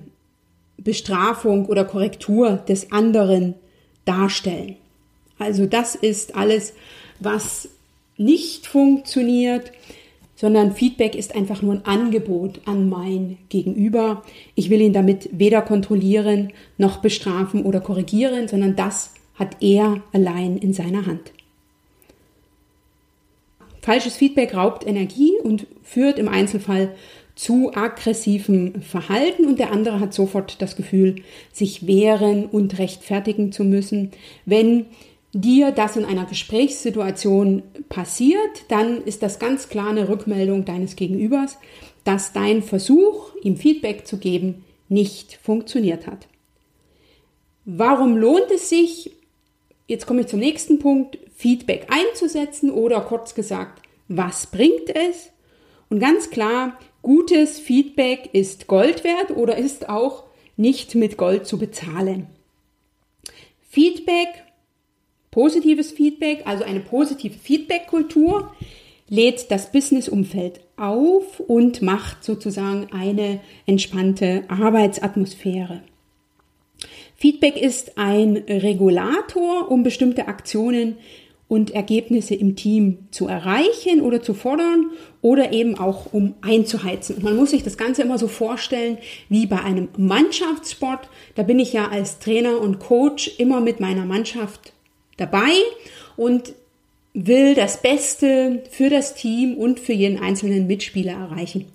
Bestrafung 0.77 1.65
oder 1.67 1.87
Korrektur 1.87 2.63
des 2.69 2.93
anderen 2.93 3.55
darstellen. 4.05 4.77
Also 5.39 5.65
das 5.65 5.95
ist 5.95 6.37
alles, 6.37 6.75
was 7.19 7.71
nicht 8.19 8.67
funktioniert, 8.67 9.73
sondern 10.39 10.73
Feedback 10.73 11.17
ist 11.17 11.35
einfach 11.35 11.63
nur 11.63 11.75
ein 11.75 11.85
Angebot 11.85 12.61
an 12.65 12.89
mein 12.89 13.39
Gegenüber. 13.49 14.23
Ich 14.55 14.71
will 14.71 14.81
ihn 14.81 14.93
damit 14.93 15.29
weder 15.33 15.63
kontrollieren 15.63 16.53
noch 16.77 16.99
bestrafen 16.99 17.65
oder 17.65 17.81
korrigieren, 17.81 18.47
sondern 18.47 18.77
das 18.77 19.15
hat 19.35 19.57
er 19.61 20.01
allein 20.13 20.57
in 20.57 20.73
seiner 20.73 21.07
Hand. 21.07 21.33
Falsches 23.83 24.15
Feedback 24.15 24.55
raubt 24.55 24.87
Energie 24.87 25.33
und 25.43 25.67
führt 25.83 26.21
im 26.21 26.29
Einzelfall 26.29 26.95
zu 27.35 27.73
aggressivem 27.75 28.81
Verhalten 28.81 29.45
und 29.45 29.59
der 29.59 29.73
andere 29.73 29.99
hat 29.99 30.15
sofort 30.15 30.63
das 30.63 30.77
Gefühl, 30.77 31.17
sich 31.53 31.89
wehren 31.89 32.47
und 32.47 32.79
rechtfertigen 32.79 33.51
zu 33.51 33.65
müssen. 33.65 34.13
Wenn 34.45 34.87
dir 35.33 35.73
das 35.73 35.97
in 35.97 36.05
einer 36.05 36.25
Gesprächssituation 36.25 37.63
passiert, 37.89 38.65
dann 38.69 39.03
ist 39.05 39.23
das 39.23 39.39
ganz 39.39 39.69
klar 39.69 39.91
eine 39.91 40.09
Rückmeldung 40.09 40.65
deines 40.65 40.97
Gegenübers, 40.97 41.59
dass 42.05 42.33
dein 42.33 42.63
Versuch, 42.63 43.35
ihm 43.43 43.57
Feedback 43.57 44.07
zu 44.07 44.19
geben, 44.19 44.65
nicht 44.89 45.39
funktioniert 45.43 46.07
hat. 46.07 46.27
Warum 47.67 48.17
lohnt 48.17 48.51
es 48.51 48.71
sich, 48.71 49.11
jetzt 49.87 50.07
komme 50.07 50.23
ich 50.23 50.29
zum 50.29 50.41
nächsten 50.41 50.79
Punkt, 50.79 51.19
Feedback 51.37 51.89
einzusetzen 51.91 52.71
oder 52.71 53.03
kurz 53.03 53.35
gesagt, 53.35 53.83
was 54.09 54.47
bringt 54.47 54.89
es? 54.95 55.31
Und 55.91 56.01
ganz 56.01 56.31
klar, 56.31 56.79
gutes 57.03 57.59
Feedback 57.59 58.31
ist 58.33 58.67
Gold 58.67 59.05
wert 59.05 59.31
oder 59.37 59.57
ist 59.57 59.89
auch 59.91 60.25
nicht 60.57 60.95
mit 60.95 61.19
Gold 61.19 61.47
zu 61.47 61.59
bezahlen. 61.59 62.27
Feedback 63.69 64.45
Positives 65.31 65.93
Feedback, 65.93 66.43
also 66.47 66.65
eine 66.65 66.81
positive 66.81 67.39
Feedback-Kultur, 67.39 68.53
lädt 69.09 69.51
das 69.51 69.73
Business-Umfeld 69.73 70.61
auf 70.77 71.41
und 71.41 71.83
macht 71.83 72.25
sozusagen 72.25 72.89
eine 72.93 73.41
entspannte 73.67 74.45
Arbeitsatmosphäre. 74.49 75.83
Feedback 77.17 77.61
ist 77.61 77.99
ein 77.99 78.37
Regulator, 78.49 79.71
um 79.71 79.83
bestimmte 79.83 80.29
Aktionen 80.29 80.97
und 81.49 81.71
Ergebnisse 81.71 82.35
im 82.35 82.55
Team 82.55 83.09
zu 83.11 83.27
erreichen 83.27 84.03
oder 84.03 84.23
zu 84.23 84.35
fordern 84.35 84.91
oder 85.23 85.53
eben 85.53 85.79
auch 85.79 86.13
um 86.13 86.35
einzuheizen. 86.43 87.17
Und 87.17 87.25
man 87.25 87.37
muss 87.37 87.51
sich 87.51 87.63
das 87.63 87.79
Ganze 87.79 88.03
immer 88.03 88.19
so 88.19 88.29
vorstellen 88.29 88.99
wie 89.31 89.47
bei 89.47 89.61
einem 89.61 89.89
Mannschaftssport. 89.97 91.09
Da 91.35 91.43
bin 91.43 91.59
ich 91.59 91.73
ja 91.73 91.89
als 91.89 92.19
Trainer 92.19 92.61
und 92.61 92.79
Coach 92.79 93.39
immer 93.39 93.61
mit 93.63 93.81
meiner 93.81 94.05
Mannschaft 94.05 94.75
dabei 95.19 95.53
und 96.17 96.55
will 97.13 97.55
das 97.55 97.83
Beste 97.83 98.63
für 98.71 98.89
das 98.89 99.15
Team 99.15 99.57
und 99.57 99.81
für 99.81 99.93
jeden 99.93 100.19
einzelnen 100.19 100.67
Mitspieler 100.67 101.13
erreichen. 101.13 101.67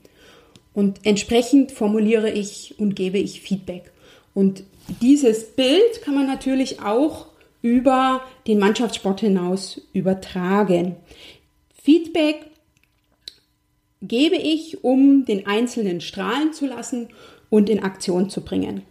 Und 0.73 0.99
entsprechend 1.03 1.71
formuliere 1.71 2.31
ich 2.31 2.75
und 2.79 2.95
gebe 2.95 3.19
ich 3.19 3.41
Feedback. 3.41 3.91
Und 4.33 4.63
dieses 5.01 5.51
Bild 5.51 6.01
kann 6.03 6.15
man 6.15 6.25
natürlich 6.25 6.81
auch 6.81 7.27
über 7.61 8.21
den 8.47 8.59
Mannschaftssport 8.59 9.21
hinaus 9.21 9.79
übertragen. 9.93 10.95
Feedback 11.81 12.47
gebe 14.01 14.35
ich, 14.35 14.83
um 14.83 15.25
den 15.25 15.47
Einzelnen 15.47 16.01
strahlen 16.01 16.53
zu 16.53 16.65
lassen 16.65 17.09
und 17.49 17.69
in 17.69 17.81
Aktion 17.81 18.29
zu 18.29 18.41
bringen. 18.41 18.83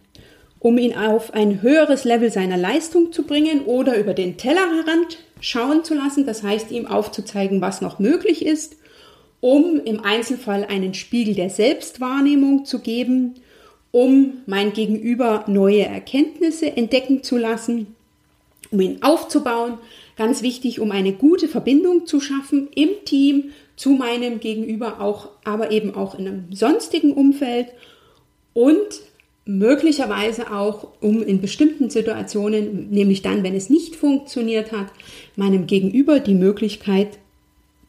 Um 0.63 0.77
ihn 0.77 0.95
auf 0.95 1.33
ein 1.33 1.61
höheres 1.61 2.05
Level 2.05 2.31
seiner 2.31 2.55
Leistung 2.55 3.11
zu 3.11 3.23
bringen 3.23 3.65
oder 3.65 3.97
über 3.97 4.13
den 4.13 4.37
Tellerrand 4.37 5.17
schauen 5.41 5.83
zu 5.83 5.93
lassen, 5.93 6.25
das 6.25 6.41
heißt 6.41 6.71
ihm 6.71 6.87
aufzuzeigen, 6.87 7.59
was 7.59 7.81
noch 7.81 7.99
möglich 7.99 8.45
ist, 8.45 8.77
um 9.41 9.81
im 9.83 9.99
Einzelfall 9.99 10.63
einen 10.63 10.93
Spiegel 10.93 11.35
der 11.35 11.49
Selbstwahrnehmung 11.49 12.63
zu 12.63 12.79
geben, 12.79 13.33
um 13.91 14.37
mein 14.45 14.71
Gegenüber 14.71 15.43
neue 15.47 15.85
Erkenntnisse 15.85 16.77
entdecken 16.77 17.23
zu 17.23 17.37
lassen, 17.37 17.97
um 18.71 18.79
ihn 18.79 19.03
aufzubauen, 19.03 19.79
ganz 20.15 20.43
wichtig, 20.43 20.79
um 20.79 20.91
eine 20.91 21.11
gute 21.11 21.49
Verbindung 21.49 22.05
zu 22.05 22.21
schaffen 22.21 22.69
im 22.73 22.87
Team 23.03 23.51
zu 23.75 23.89
meinem 23.89 24.39
Gegenüber, 24.39 25.01
auch, 25.01 25.27
aber 25.43 25.71
eben 25.71 25.93
auch 25.93 26.17
in 26.17 26.25
einem 26.25 26.45
sonstigen 26.53 27.11
Umfeld. 27.11 27.67
Und 28.53 29.01
möglicherweise 29.45 30.51
auch, 30.51 30.87
um 31.01 31.21
in 31.21 31.41
bestimmten 31.41 31.89
Situationen, 31.89 32.89
nämlich 32.89 33.21
dann, 33.21 33.43
wenn 33.43 33.55
es 33.55 33.69
nicht 33.69 33.95
funktioniert 33.95 34.71
hat, 34.71 34.87
meinem 35.35 35.67
Gegenüber 35.67 36.19
die 36.19 36.35
Möglichkeit 36.35 37.19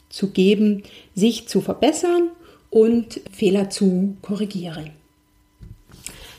zu 0.08 0.30
geben, 0.30 0.82
sich 1.14 1.49
zu 1.49 1.61
verbessern 1.61 2.30
und 2.70 3.20
Fehler 3.32 3.70
zu 3.70 4.16
korrigieren. 4.23 4.90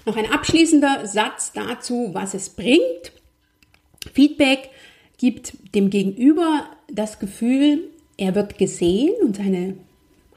Noch 0.05 0.17
ein 0.17 0.31
abschließender 0.31 1.07
Satz 1.07 1.53
dazu, 1.53 2.09
was 2.13 2.33
es 2.33 2.49
bringt. 2.49 3.11
Feedback 4.13 4.69
gibt 5.17 5.53
dem 5.73 5.89
Gegenüber 5.89 6.65
das 6.91 7.19
Gefühl, 7.19 7.89
er 8.17 8.35
wird 8.35 8.57
gesehen 8.57 9.13
und 9.23 9.37
seine 9.37 9.75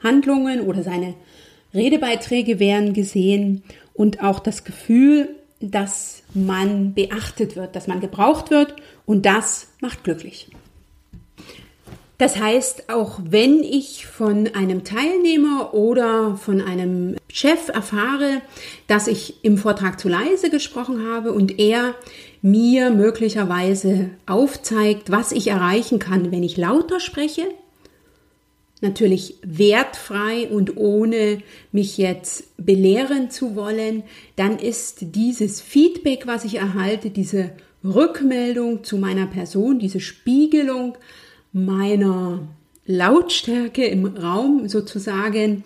Handlungen 0.01 0.61
oder 0.61 0.83
seine 0.83 1.13
Redebeiträge 1.73 2.59
werden 2.59 2.93
gesehen 2.93 3.63
und 3.99 4.23
auch 4.23 4.39
das 4.39 4.63
Gefühl, 4.63 5.27
dass 5.59 6.23
man 6.33 6.93
beachtet 6.93 7.57
wird, 7.57 7.75
dass 7.75 7.85
man 7.85 7.99
gebraucht 7.99 8.49
wird 8.49 8.73
und 9.05 9.25
das 9.25 9.67
macht 9.81 10.05
glücklich. 10.05 10.47
Das 12.17 12.39
heißt, 12.39 12.89
auch 12.89 13.19
wenn 13.25 13.61
ich 13.61 14.05
von 14.05 14.55
einem 14.55 14.85
Teilnehmer 14.85 15.73
oder 15.73 16.37
von 16.37 16.61
einem 16.61 17.17
Chef 17.27 17.67
erfahre, 17.67 18.41
dass 18.87 19.07
ich 19.07 19.43
im 19.43 19.57
Vortrag 19.57 19.99
zu 19.99 20.07
leise 20.07 20.49
gesprochen 20.49 21.05
habe 21.05 21.33
und 21.33 21.59
er 21.59 21.93
mir 22.41 22.91
möglicherweise 22.91 24.11
aufzeigt, 24.25 25.11
was 25.11 25.33
ich 25.33 25.47
erreichen 25.47 25.99
kann, 25.99 26.31
wenn 26.31 26.43
ich 26.43 26.55
lauter 26.55 27.01
spreche, 27.01 27.43
natürlich 28.81 29.35
wertfrei 29.43 30.47
und 30.47 30.77
ohne 30.77 31.39
mich 31.71 31.97
jetzt 31.97 32.55
belehren 32.57 33.29
zu 33.29 33.55
wollen, 33.55 34.03
dann 34.35 34.57
ist 34.57 35.15
dieses 35.15 35.61
Feedback, 35.61 36.27
was 36.27 36.45
ich 36.45 36.55
erhalte, 36.55 37.09
diese 37.09 37.51
Rückmeldung 37.83 38.83
zu 38.83 38.97
meiner 38.97 39.27
Person, 39.27 39.79
diese 39.79 39.99
Spiegelung 39.99 40.97
meiner 41.51 42.47
Lautstärke 42.85 43.85
im 43.85 44.05
Raum 44.05 44.67
sozusagen 44.67 45.63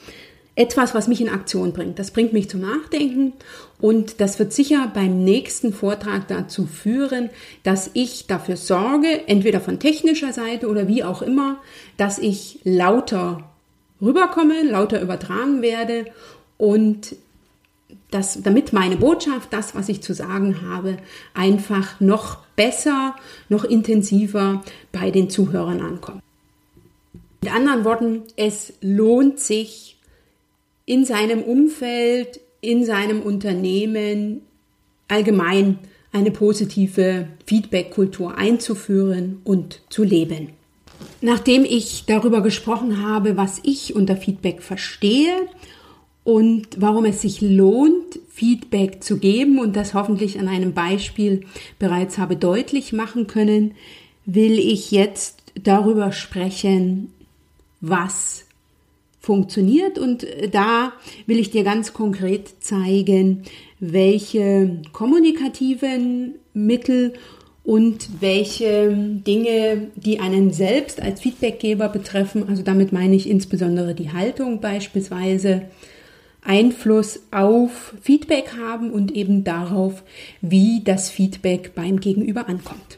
etwas, 0.56 0.94
was 0.94 1.08
mich 1.08 1.20
in 1.20 1.30
Aktion 1.30 1.74
bringt. 1.74 1.98
Das 1.98 2.12
bringt 2.12 2.34
mich 2.34 2.50
zum 2.50 2.62
Nachdenken 2.62 3.34
und 3.80 4.22
das 4.22 4.38
wird 4.38 4.54
sicher 4.54 4.92
beim 4.94 5.24
nächsten 5.24 5.74
Vortrag 5.74 6.28
dazu 6.28 6.68
führen, 6.68 7.30
dass 7.64 7.90
ich 7.94 8.28
dafür 8.28 8.56
sorge, 8.56 9.28
entweder 9.28 9.60
von 9.60 9.80
technischer 9.80 10.32
Seite 10.32 10.68
oder 10.68 10.88
wie 10.88 11.04
auch 11.04 11.22
immer, 11.22 11.58
dass 11.98 12.20
ich 12.20 12.60
lauter 12.64 13.50
rüberkomme, 14.02 14.64
lauter 14.64 15.02
übertragen 15.02 15.62
werde 15.62 16.06
und 16.58 17.16
dass, 18.12 18.44
damit 18.44 18.74
meine 18.74 18.98
Botschaft, 18.98 19.52
das, 19.52 19.74
was 19.74 19.90
ich 19.90 20.02
zu 20.02 20.14
sagen 20.14 20.62
habe, 20.62 20.98
einfach 21.34 22.00
noch 22.00 22.38
besser, 22.56 23.16
noch 23.50 23.64
intensiver 23.64 24.64
bei 24.92 25.10
den 25.10 25.32
Zuhörern 25.32 25.82
ankommt. 25.82 26.22
Mit 27.42 27.54
anderen 27.54 27.84
Worten, 27.86 28.22
es 28.36 28.74
lohnt 28.82 29.40
sich, 29.40 29.93
in 30.86 31.06
seinem 31.06 31.42
Umfeld, 31.42 32.40
in 32.62 32.86
seinem 32.86 33.22
Unternehmen 33.22 34.42
allgemein 35.08 35.80
eine 36.12 36.32
positive 36.32 37.28
Feedback-Kultur 37.46 38.38
einzuführen 38.38 39.42
und 39.44 39.82
zu 39.90 40.04
leben. 40.04 40.50
Nachdem 41.22 41.66
ich 41.66 42.06
darüber 42.06 42.42
gesprochen 42.42 43.02
habe, 43.02 43.36
was 43.36 43.60
ich 43.64 43.96
unter 43.96 44.16
Feedback 44.16 44.62
verstehe 44.62 45.34
und 46.24 46.68
warum 46.78 47.06
es 47.06 47.22
sich 47.22 47.42
lohnt, 47.42 48.20
Feedback 48.30 49.04
zu 49.04 49.18
geben 49.18 49.60
und 49.60 49.76
das 49.76 49.94
hoffentlich 49.94 50.40
an 50.40 50.48
einem 50.48 50.74
Beispiel 50.74 51.46
bereits 51.80 52.18
habe 52.18 52.36
deutlich 52.36 52.94
machen 52.94 53.28
können, 53.28 53.74
will 54.26 54.58
ich 54.58 54.92
jetzt 54.92 55.44
darüber 55.62 56.12
sprechen, 56.12 57.12
was 57.82 58.46
funktioniert. 59.24 59.98
Und 59.98 60.24
äh, 60.24 60.50
da 60.50 60.94
will 61.26 61.40
ich 61.40 61.50
dir 61.50 61.64
ganz 61.64 61.94
konkret 61.94 62.62
zeigen, 62.62 63.44
welche 63.80 64.82
kommunikativen 64.92 66.36
Mittel 66.54 67.14
und 67.64 68.10
welche 68.20 68.92
Dinge, 68.92 69.88
die 69.96 70.20
einen 70.20 70.52
selbst 70.52 71.02
als 71.02 71.22
Feedbackgeber 71.22 71.88
betreffen, 71.88 72.50
also 72.50 72.62
damit 72.62 72.92
meine 72.92 73.16
ich 73.16 73.28
insbesondere 73.30 73.96
die 73.96 74.12
Haltung 74.12 74.60
beispielsweise, 74.60 75.64
Einfluss 76.46 77.22
auf 77.32 77.94
Feedback 78.02 78.58
haben 78.58 78.92
und 78.92 79.14
eben 79.14 79.46
darauf, 79.46 80.04
wie 80.42 80.82
das 80.84 81.10
Feedback 81.10 81.74
beim 81.74 82.02
Gegenüber 82.02 82.50
ankommt. 82.50 82.98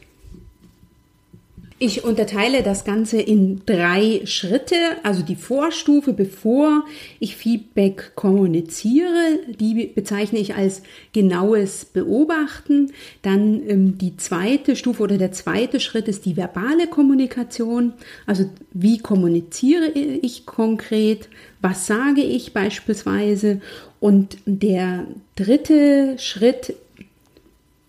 Ich 1.78 2.04
unterteile 2.04 2.62
das 2.62 2.84
Ganze 2.84 3.20
in 3.20 3.60
drei 3.66 4.22
Schritte, 4.24 4.76
also 5.02 5.22
die 5.22 5.36
Vorstufe, 5.36 6.14
bevor 6.14 6.84
ich 7.20 7.36
Feedback 7.36 8.12
kommuniziere, 8.14 9.40
die 9.60 9.86
bezeichne 9.94 10.38
ich 10.38 10.54
als 10.54 10.80
genaues 11.12 11.84
Beobachten. 11.84 12.92
Dann 13.20 13.60
ähm, 13.68 13.98
die 13.98 14.16
zweite 14.16 14.74
Stufe 14.74 15.02
oder 15.02 15.18
der 15.18 15.32
zweite 15.32 15.78
Schritt 15.78 16.08
ist 16.08 16.24
die 16.24 16.38
verbale 16.38 16.86
Kommunikation, 16.86 17.92
also 18.24 18.48
wie 18.72 18.96
kommuniziere 18.96 19.90
ich 19.90 20.46
konkret, 20.46 21.28
was 21.60 21.86
sage 21.86 22.22
ich 22.22 22.54
beispielsweise. 22.54 23.60
Und 24.00 24.38
der 24.46 25.06
dritte 25.34 26.16
Schritt 26.18 26.74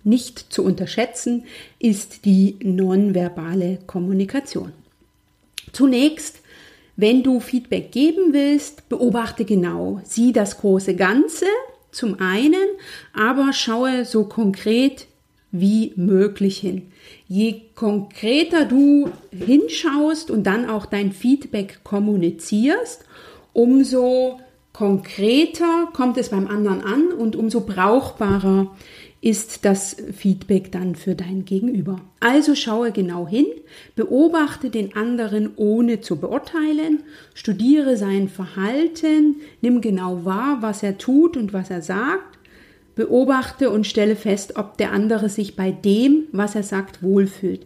nicht 0.07 0.39
zu 0.51 0.63
unterschätzen 0.63 1.43
ist 1.79 2.25
die 2.25 2.55
nonverbale 2.63 3.79
Kommunikation. 3.85 4.71
Zunächst, 5.73 6.39
wenn 6.95 7.21
du 7.21 7.39
Feedback 7.39 7.91
geben 7.91 8.33
willst, 8.33 8.89
beobachte 8.89 9.45
genau, 9.45 10.01
sieh 10.03 10.31
das 10.31 10.57
große 10.57 10.95
Ganze 10.95 11.45
zum 11.91 12.19
einen, 12.19 12.65
aber 13.13 13.53
schaue 13.53 14.05
so 14.05 14.25
konkret 14.25 15.07
wie 15.51 15.93
möglich 15.95 16.57
hin. 16.59 16.91
Je 17.27 17.61
konkreter 17.75 18.65
du 18.65 19.11
hinschaust 19.31 20.31
und 20.31 20.43
dann 20.43 20.69
auch 20.69 20.85
dein 20.85 21.11
Feedback 21.11 21.81
kommunizierst, 21.83 23.05
umso 23.53 24.39
konkreter 24.73 25.87
kommt 25.93 26.17
es 26.17 26.29
beim 26.29 26.47
anderen 26.47 26.81
an 26.81 27.07
und 27.07 27.35
umso 27.35 27.61
brauchbarer 27.61 28.75
ist 29.27 29.65
das 29.65 29.97
Feedback 30.15 30.71
dann 30.71 30.95
für 30.95 31.13
dein 31.13 31.43
Gegenüber. 31.43 31.99
Also 32.21 32.55
schaue 32.55 32.93
genau 32.93 33.27
hin, 33.27 33.45
beobachte 33.93 34.69
den 34.69 34.95
anderen 34.95 35.51
ohne 35.57 35.99
zu 35.99 36.15
beurteilen, 36.15 37.03
studiere 37.33 37.97
sein 37.97 38.29
Verhalten, 38.29 39.35
nimm 39.59 39.81
genau 39.81 40.23
wahr, 40.23 40.59
was 40.61 40.81
er 40.81 40.97
tut 40.97 41.35
und 41.35 41.51
was 41.51 41.69
er 41.69 41.81
sagt, 41.81 42.39
beobachte 42.95 43.69
und 43.69 43.85
stelle 43.85 44.15
fest, 44.15 44.55
ob 44.55 44.77
der 44.77 44.93
andere 44.93 45.27
sich 45.27 45.57
bei 45.57 45.71
dem, 45.71 46.27
was 46.31 46.55
er 46.55 46.63
sagt, 46.63 47.03
wohlfühlt. 47.03 47.65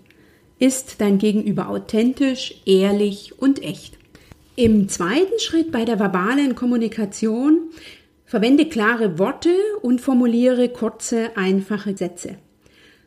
Ist 0.57 0.99
dein 0.99 1.19
Gegenüber 1.19 1.69
authentisch, 1.69 2.55
ehrlich 2.65 3.39
und 3.39 3.61
echt? 3.61 3.99
Im 4.55 4.89
zweiten 4.89 5.39
Schritt 5.39 5.71
bei 5.71 5.85
der 5.85 5.99
verbalen 5.99 6.55
Kommunikation 6.55 7.69
Verwende 8.31 8.65
klare 8.65 9.19
Worte 9.19 9.53
und 9.81 9.99
formuliere 9.99 10.69
kurze, 10.69 11.35
einfache 11.35 11.97
Sätze. 11.97 12.37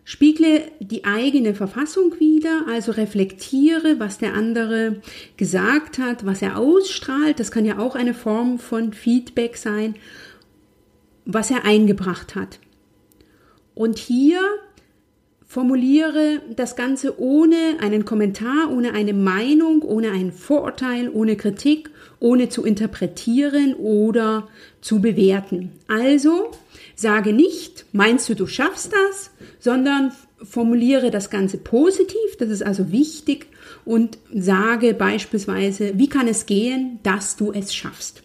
Spiegle 0.04 0.70
die 0.80 1.06
eigene 1.06 1.54
Verfassung 1.54 2.14
wider, 2.18 2.66
also 2.68 2.92
reflektiere, 2.92 3.98
was 3.98 4.18
der 4.18 4.34
andere 4.34 5.00
gesagt 5.38 5.96
hat, 5.96 6.26
was 6.26 6.42
er 6.42 6.58
ausstrahlt. 6.58 7.40
Das 7.40 7.50
kann 7.50 7.64
ja 7.64 7.78
auch 7.78 7.94
eine 7.94 8.12
Form 8.12 8.58
von 8.58 8.92
Feedback 8.92 9.56
sein, 9.56 9.94
was 11.24 11.50
er 11.50 11.64
eingebracht 11.64 12.34
hat. 12.34 12.60
Und 13.74 13.96
hier 13.96 14.42
Formuliere 15.54 16.40
das 16.56 16.74
Ganze 16.74 17.20
ohne 17.20 17.76
einen 17.80 18.04
Kommentar, 18.04 18.72
ohne 18.72 18.92
eine 18.92 19.12
Meinung, 19.12 19.82
ohne 19.82 20.10
ein 20.10 20.32
Vorurteil, 20.32 21.08
ohne 21.08 21.36
Kritik, 21.36 21.90
ohne 22.24 22.48
zu 22.48 22.64
interpretieren 22.64 23.74
oder 23.74 24.48
zu 24.80 25.02
bewerten. 25.02 25.72
Also 25.88 26.52
sage 26.96 27.34
nicht, 27.34 27.84
meinst 27.92 28.30
du, 28.30 28.34
du 28.34 28.46
schaffst 28.46 28.92
das, 28.94 29.30
sondern 29.58 30.10
formuliere 30.42 31.10
das 31.10 31.28
Ganze 31.28 31.58
positiv, 31.58 32.36
das 32.38 32.48
ist 32.48 32.62
also 32.62 32.90
wichtig, 32.90 33.48
und 33.84 34.16
sage 34.32 34.94
beispielsweise, 34.94 35.98
wie 35.98 36.08
kann 36.08 36.26
es 36.26 36.46
gehen, 36.46 36.98
dass 37.02 37.36
du 37.36 37.52
es 37.52 37.74
schaffst. 37.74 38.22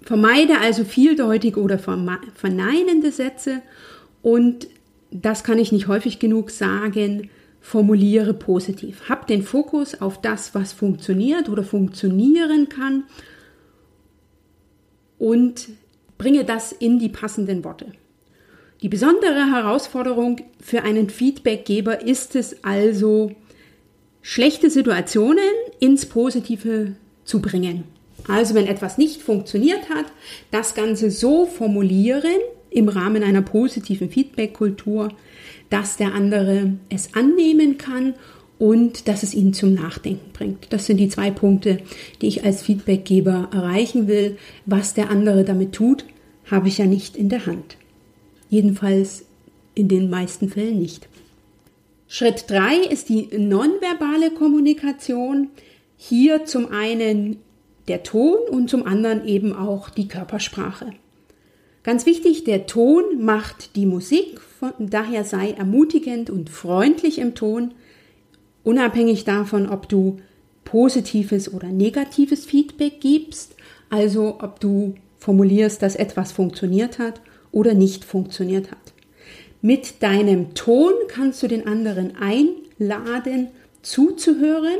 Vermeide 0.00 0.58
also 0.58 0.84
vieldeutige 0.84 1.60
oder 1.60 1.78
verneinende 1.78 3.12
Sätze 3.12 3.60
und 4.22 4.66
das 5.10 5.44
kann 5.44 5.58
ich 5.58 5.72
nicht 5.72 5.88
häufig 5.88 6.20
genug 6.20 6.50
sagen, 6.50 7.28
formuliere 7.66 8.32
positiv. 8.32 9.08
Hab 9.08 9.26
den 9.26 9.42
Fokus 9.42 10.00
auf 10.00 10.20
das, 10.20 10.54
was 10.54 10.72
funktioniert 10.72 11.48
oder 11.48 11.64
funktionieren 11.64 12.68
kann 12.68 13.02
und 15.18 15.70
bringe 16.16 16.44
das 16.44 16.70
in 16.70 17.00
die 17.00 17.08
passenden 17.08 17.64
Worte. 17.64 17.86
Die 18.82 18.88
besondere 18.88 19.50
Herausforderung 19.52 20.42
für 20.60 20.84
einen 20.84 21.10
Feedbackgeber 21.10 22.02
ist 22.02 22.36
es 22.36 22.62
also, 22.62 23.32
schlechte 24.22 24.70
Situationen 24.70 25.42
ins 25.80 26.06
Positive 26.06 26.92
zu 27.24 27.42
bringen. 27.42 27.82
Also 28.28 28.54
wenn 28.54 28.68
etwas 28.68 28.96
nicht 28.96 29.22
funktioniert 29.22 29.90
hat, 29.90 30.06
das 30.52 30.76
Ganze 30.76 31.10
so 31.10 31.46
formulieren 31.46 32.38
im 32.70 32.88
Rahmen 32.88 33.24
einer 33.24 33.42
positiven 33.42 34.08
Feedback-Kultur, 34.08 35.08
dass 35.70 35.96
der 35.96 36.14
andere 36.14 36.74
es 36.88 37.14
annehmen 37.14 37.78
kann 37.78 38.14
und 38.58 39.08
dass 39.08 39.22
es 39.22 39.34
ihn 39.34 39.52
zum 39.52 39.74
Nachdenken 39.74 40.32
bringt. 40.32 40.72
Das 40.72 40.86
sind 40.86 40.96
die 40.98 41.08
zwei 41.08 41.30
Punkte, 41.30 41.78
die 42.20 42.28
ich 42.28 42.44
als 42.44 42.62
Feedbackgeber 42.62 43.50
erreichen 43.52 44.08
will. 44.08 44.38
Was 44.64 44.94
der 44.94 45.10
andere 45.10 45.44
damit 45.44 45.72
tut, 45.72 46.04
habe 46.50 46.68
ich 46.68 46.78
ja 46.78 46.86
nicht 46.86 47.16
in 47.16 47.28
der 47.28 47.46
Hand. 47.46 47.76
Jedenfalls 48.48 49.26
in 49.74 49.88
den 49.88 50.08
meisten 50.08 50.48
Fällen 50.48 50.78
nicht. 50.78 51.08
Schritt 52.08 52.44
drei 52.48 52.76
ist 52.76 53.08
die 53.08 53.28
nonverbale 53.36 54.30
Kommunikation. 54.30 55.48
Hier 55.96 56.44
zum 56.44 56.70
einen 56.70 57.38
der 57.88 58.02
Ton 58.02 58.38
und 58.50 58.70
zum 58.70 58.86
anderen 58.86 59.26
eben 59.26 59.54
auch 59.54 59.90
die 59.90 60.08
Körpersprache. 60.08 60.90
Ganz 61.82 62.06
wichtig, 62.06 62.44
der 62.44 62.66
Ton 62.66 63.24
macht 63.24 63.76
die 63.76 63.86
Musik, 63.86 64.40
von 64.58 64.72
daher 64.78 65.24
sei 65.24 65.50
ermutigend 65.50 66.30
und 66.30 66.48
freundlich 66.48 67.18
im 67.18 67.34
Ton, 67.34 67.74
unabhängig 68.64 69.24
davon, 69.24 69.68
ob 69.68 69.88
du 69.88 70.18
positives 70.64 71.52
oder 71.52 71.68
negatives 71.68 72.46
Feedback 72.46 73.00
gibst, 73.00 73.54
also 73.90 74.38
ob 74.40 74.60
du 74.60 74.94
formulierst, 75.18 75.82
dass 75.82 75.96
etwas 75.96 76.32
funktioniert 76.32 76.98
hat 76.98 77.20
oder 77.52 77.74
nicht 77.74 78.04
funktioniert 78.04 78.70
hat. 78.70 78.92
Mit 79.60 80.02
deinem 80.02 80.54
Ton 80.54 80.92
kannst 81.08 81.42
du 81.42 81.48
den 81.48 81.66
anderen 81.66 82.14
einladen, 82.16 83.48
zuzuhören, 83.82 84.78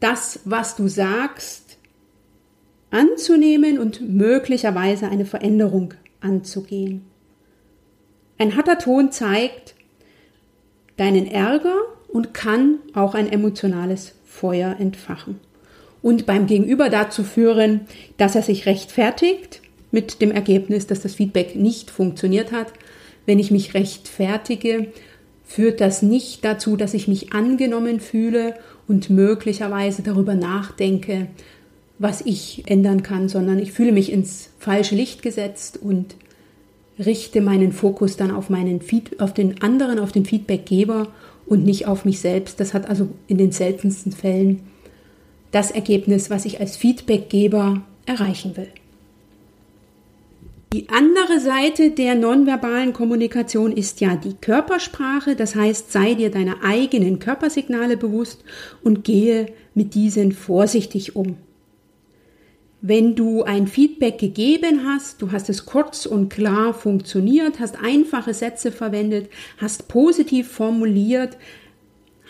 das, 0.00 0.40
was 0.44 0.76
du 0.76 0.88
sagst, 0.88 1.78
anzunehmen 2.90 3.78
und 3.78 4.00
möglicherweise 4.00 5.08
eine 5.08 5.24
Veränderung 5.24 5.94
anzugehen. 6.20 7.04
Ein 8.38 8.56
harter 8.56 8.78
Ton 8.78 9.12
zeigt 9.12 9.74
deinen 10.96 11.26
Ärger 11.26 11.76
und 12.08 12.34
kann 12.34 12.78
auch 12.94 13.14
ein 13.14 13.30
emotionales 13.30 14.14
Feuer 14.24 14.76
entfachen. 14.78 15.40
Und 16.02 16.26
beim 16.26 16.46
Gegenüber 16.46 16.88
dazu 16.88 17.24
führen, 17.24 17.82
dass 18.16 18.34
er 18.34 18.42
sich 18.42 18.66
rechtfertigt 18.66 19.60
mit 19.90 20.20
dem 20.20 20.30
Ergebnis, 20.30 20.86
dass 20.86 21.00
das 21.00 21.14
Feedback 21.14 21.56
nicht 21.56 21.90
funktioniert 21.90 22.52
hat. 22.52 22.72
Wenn 23.24 23.38
ich 23.38 23.50
mich 23.50 23.74
rechtfertige, 23.74 24.88
führt 25.44 25.80
das 25.80 26.02
nicht 26.02 26.44
dazu, 26.44 26.76
dass 26.76 26.94
ich 26.94 27.08
mich 27.08 27.32
angenommen 27.32 28.00
fühle 28.00 28.54
und 28.88 29.10
möglicherweise 29.10 30.02
darüber 30.02 30.34
nachdenke, 30.34 31.28
was 31.98 32.20
ich 32.20 32.64
ändern 32.66 33.02
kann, 33.02 33.28
sondern 33.28 33.58
ich 33.58 33.72
fühle 33.72 33.92
mich 33.92 34.12
ins 34.12 34.50
falsche 34.58 34.94
Licht 34.94 35.22
gesetzt 35.22 35.78
und 35.80 36.14
richte 36.98 37.40
meinen 37.40 37.72
Fokus 37.72 38.16
dann 38.16 38.30
auf 38.30 38.50
meinen 38.50 38.80
Feed, 38.80 39.20
auf 39.20 39.34
den 39.34 39.62
anderen, 39.62 39.98
auf 39.98 40.12
den 40.12 40.24
Feedbackgeber 40.24 41.08
und 41.46 41.64
nicht 41.64 41.86
auf 41.86 42.04
mich 42.04 42.20
selbst. 42.20 42.60
Das 42.60 42.74
hat 42.74 42.88
also 42.88 43.08
in 43.26 43.38
den 43.38 43.52
seltensten 43.52 44.12
Fällen 44.12 44.60
das 45.50 45.70
Ergebnis, 45.70 46.30
was 46.30 46.44
ich 46.44 46.60
als 46.60 46.76
Feedbackgeber 46.76 47.82
erreichen 48.06 48.56
will. 48.56 48.68
Die 50.72 50.88
andere 50.90 51.40
Seite 51.40 51.92
der 51.92 52.14
nonverbalen 52.16 52.92
Kommunikation 52.92 53.72
ist 53.72 54.00
ja 54.00 54.16
die 54.16 54.34
Körpersprache, 54.34 55.36
das 55.36 55.54
heißt, 55.54 55.92
sei 55.92 56.14
dir 56.14 56.30
deiner 56.30 56.56
eigenen 56.64 57.18
Körpersignale 57.18 57.96
bewusst 57.96 58.44
und 58.82 59.04
gehe 59.04 59.46
mit 59.74 59.94
diesen 59.94 60.32
vorsichtig 60.32 61.16
um. 61.16 61.36
Wenn 62.88 63.16
du 63.16 63.42
ein 63.42 63.66
Feedback 63.66 64.16
gegeben 64.18 64.82
hast, 64.86 65.20
du 65.20 65.32
hast 65.32 65.48
es 65.48 65.66
kurz 65.66 66.06
und 66.06 66.28
klar 66.28 66.72
funktioniert, 66.72 67.58
hast 67.58 67.82
einfache 67.82 68.32
Sätze 68.32 68.70
verwendet, 68.70 69.28
hast 69.58 69.88
positiv 69.88 70.46
formuliert, 70.52 71.36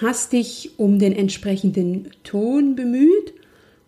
hast 0.00 0.32
dich 0.32 0.70
um 0.78 0.98
den 0.98 1.12
entsprechenden 1.12 2.08
Ton 2.24 2.74
bemüht 2.74 3.34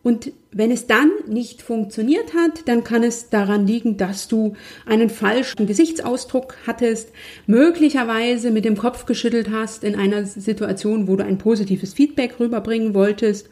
und 0.03 0.31
wenn 0.51 0.71
es 0.71 0.87
dann 0.87 1.11
nicht 1.27 1.63
funktioniert 1.63 2.35
hat, 2.35 2.69
dann 2.69 2.85
kann 2.85 3.03
es 3.03 3.31
daran 3.31 3.67
liegen, 3.67 3.97
dass 3.97 4.29
du 4.29 4.53
einen 4.85 5.09
falschen 5.09 5.67
Gesichtsausdruck 5.67 6.55
hattest, 6.67 7.13
möglicherweise 7.47 8.51
mit 8.51 8.67
dem 8.67 8.77
Kopf 8.77 9.07
geschüttelt 9.07 9.49
hast 9.51 9.85
in 9.85 9.95
einer 9.95 10.27
Situation, 10.27 11.09
wo 11.09 11.17
du 11.17 11.25
ein 11.25 11.39
positives 11.39 11.95
Feedback 11.95 12.39
rüberbringen 12.39 12.93
wolltest 12.93 13.49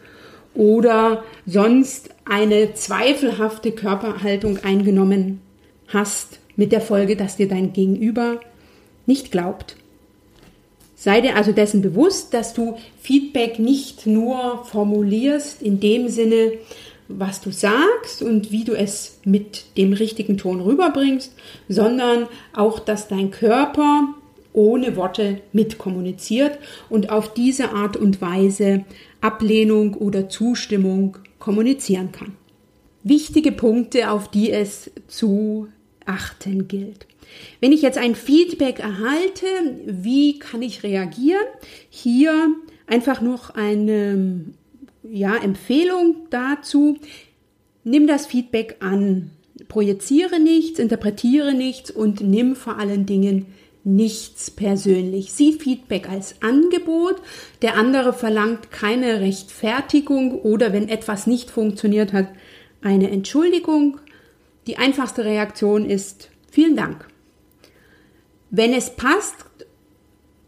oder 0.52 1.24
sonst 1.46 2.10
eine 2.28 2.74
zweifelhafte 2.74 3.72
Körperhaltung 3.72 4.58
eingenommen 4.64 5.40
hast, 5.88 6.40
mit 6.56 6.72
der 6.72 6.80
Folge, 6.80 7.16
dass 7.16 7.36
dir 7.36 7.48
dein 7.48 7.72
Gegenüber 7.72 8.40
nicht 9.06 9.30
glaubt. 9.30 9.76
Sei 10.94 11.20
dir 11.20 11.36
also 11.36 11.52
dessen 11.52 11.82
bewusst, 11.82 12.32
dass 12.32 12.54
du 12.54 12.76
Feedback 13.00 13.58
nicht 13.58 14.06
nur 14.06 14.64
formulierst 14.64 15.62
in 15.62 15.78
dem 15.78 16.08
Sinne, 16.08 16.52
was 17.08 17.40
du 17.40 17.52
sagst 17.52 18.22
und 18.22 18.50
wie 18.50 18.64
du 18.64 18.72
es 18.72 19.20
mit 19.24 19.76
dem 19.76 19.92
richtigen 19.92 20.38
Ton 20.38 20.60
rüberbringst, 20.60 21.32
sondern 21.68 22.26
auch, 22.54 22.80
dass 22.80 23.06
dein 23.08 23.30
Körper 23.30 24.14
ohne 24.52 24.96
Worte 24.96 25.42
mitkommuniziert 25.52 26.58
und 26.88 27.10
auf 27.10 27.34
diese 27.34 27.72
Art 27.72 27.96
und 27.96 28.22
Weise 28.22 28.84
Ablehnung 29.20 29.94
oder 29.94 30.28
Zustimmung 30.28 31.18
kommunizieren 31.46 32.10
kann. 32.10 32.32
Wichtige 33.04 33.52
Punkte, 33.52 34.10
auf 34.10 34.28
die 34.28 34.50
es 34.50 34.90
zu 35.06 35.68
achten 36.04 36.66
gilt. 36.66 37.06
Wenn 37.60 37.70
ich 37.70 37.82
jetzt 37.82 37.98
ein 37.98 38.16
Feedback 38.16 38.80
erhalte, 38.80 39.46
wie 39.86 40.40
kann 40.40 40.60
ich 40.60 40.82
reagieren? 40.82 41.46
Hier 41.88 42.48
einfach 42.88 43.20
noch 43.20 43.50
eine 43.50 44.46
ja, 45.08 45.36
Empfehlung 45.36 46.16
dazu. 46.30 46.98
Nimm 47.84 48.08
das 48.08 48.26
Feedback 48.26 48.78
an. 48.80 49.30
Projiziere 49.68 50.40
nichts, 50.40 50.80
interpretiere 50.80 51.54
nichts 51.54 51.92
und 51.92 52.22
nimm 52.22 52.56
vor 52.56 52.76
allen 52.76 53.06
Dingen 53.06 53.46
nichts 53.86 54.50
persönlich. 54.50 55.32
Sieh 55.32 55.52
Feedback 55.52 56.10
als 56.10 56.42
Angebot. 56.42 57.22
Der 57.62 57.76
andere 57.76 58.12
verlangt 58.12 58.72
keine 58.72 59.20
Rechtfertigung 59.20 60.40
oder 60.40 60.72
wenn 60.72 60.88
etwas 60.88 61.26
nicht 61.26 61.50
funktioniert 61.50 62.12
hat, 62.12 62.28
eine 62.82 63.10
Entschuldigung. 63.10 64.00
Die 64.66 64.76
einfachste 64.76 65.24
Reaktion 65.24 65.88
ist 65.88 66.30
vielen 66.50 66.76
Dank. 66.76 67.06
Wenn 68.50 68.74
es 68.74 68.90
passt, 68.90 69.46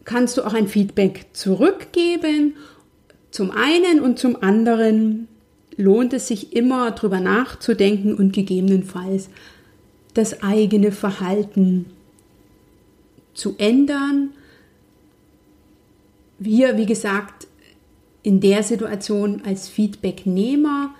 kannst 0.05 0.37
du 0.37 0.43
auch 0.43 0.55
ein 0.55 0.67
Feedback 0.67 1.27
zurückgeben. 1.33 2.57
Zum 3.31 3.53
einen 3.53 4.01
und 4.01 4.19
zum 4.19 4.43
anderen 4.43 5.29
lohnt 5.77 6.13
es 6.13 6.27
sich 6.27 6.57
immer 6.57 6.91
darüber 6.91 7.21
nachzudenken 7.21 8.15
und 8.15 8.33
gegebenenfalls 8.33 9.29
das 10.15 10.43
eigene 10.43 10.91
Verhalten 10.91 11.87
zu 13.39 13.55
ändern. 13.59 14.31
Wir, 16.39 16.77
wie 16.77 16.87
gesagt, 16.87 17.47
in 18.23 18.41
der 18.41 18.63
Situation 18.63 19.43
als 19.45 19.69
Feedbacknehmer 19.69 20.95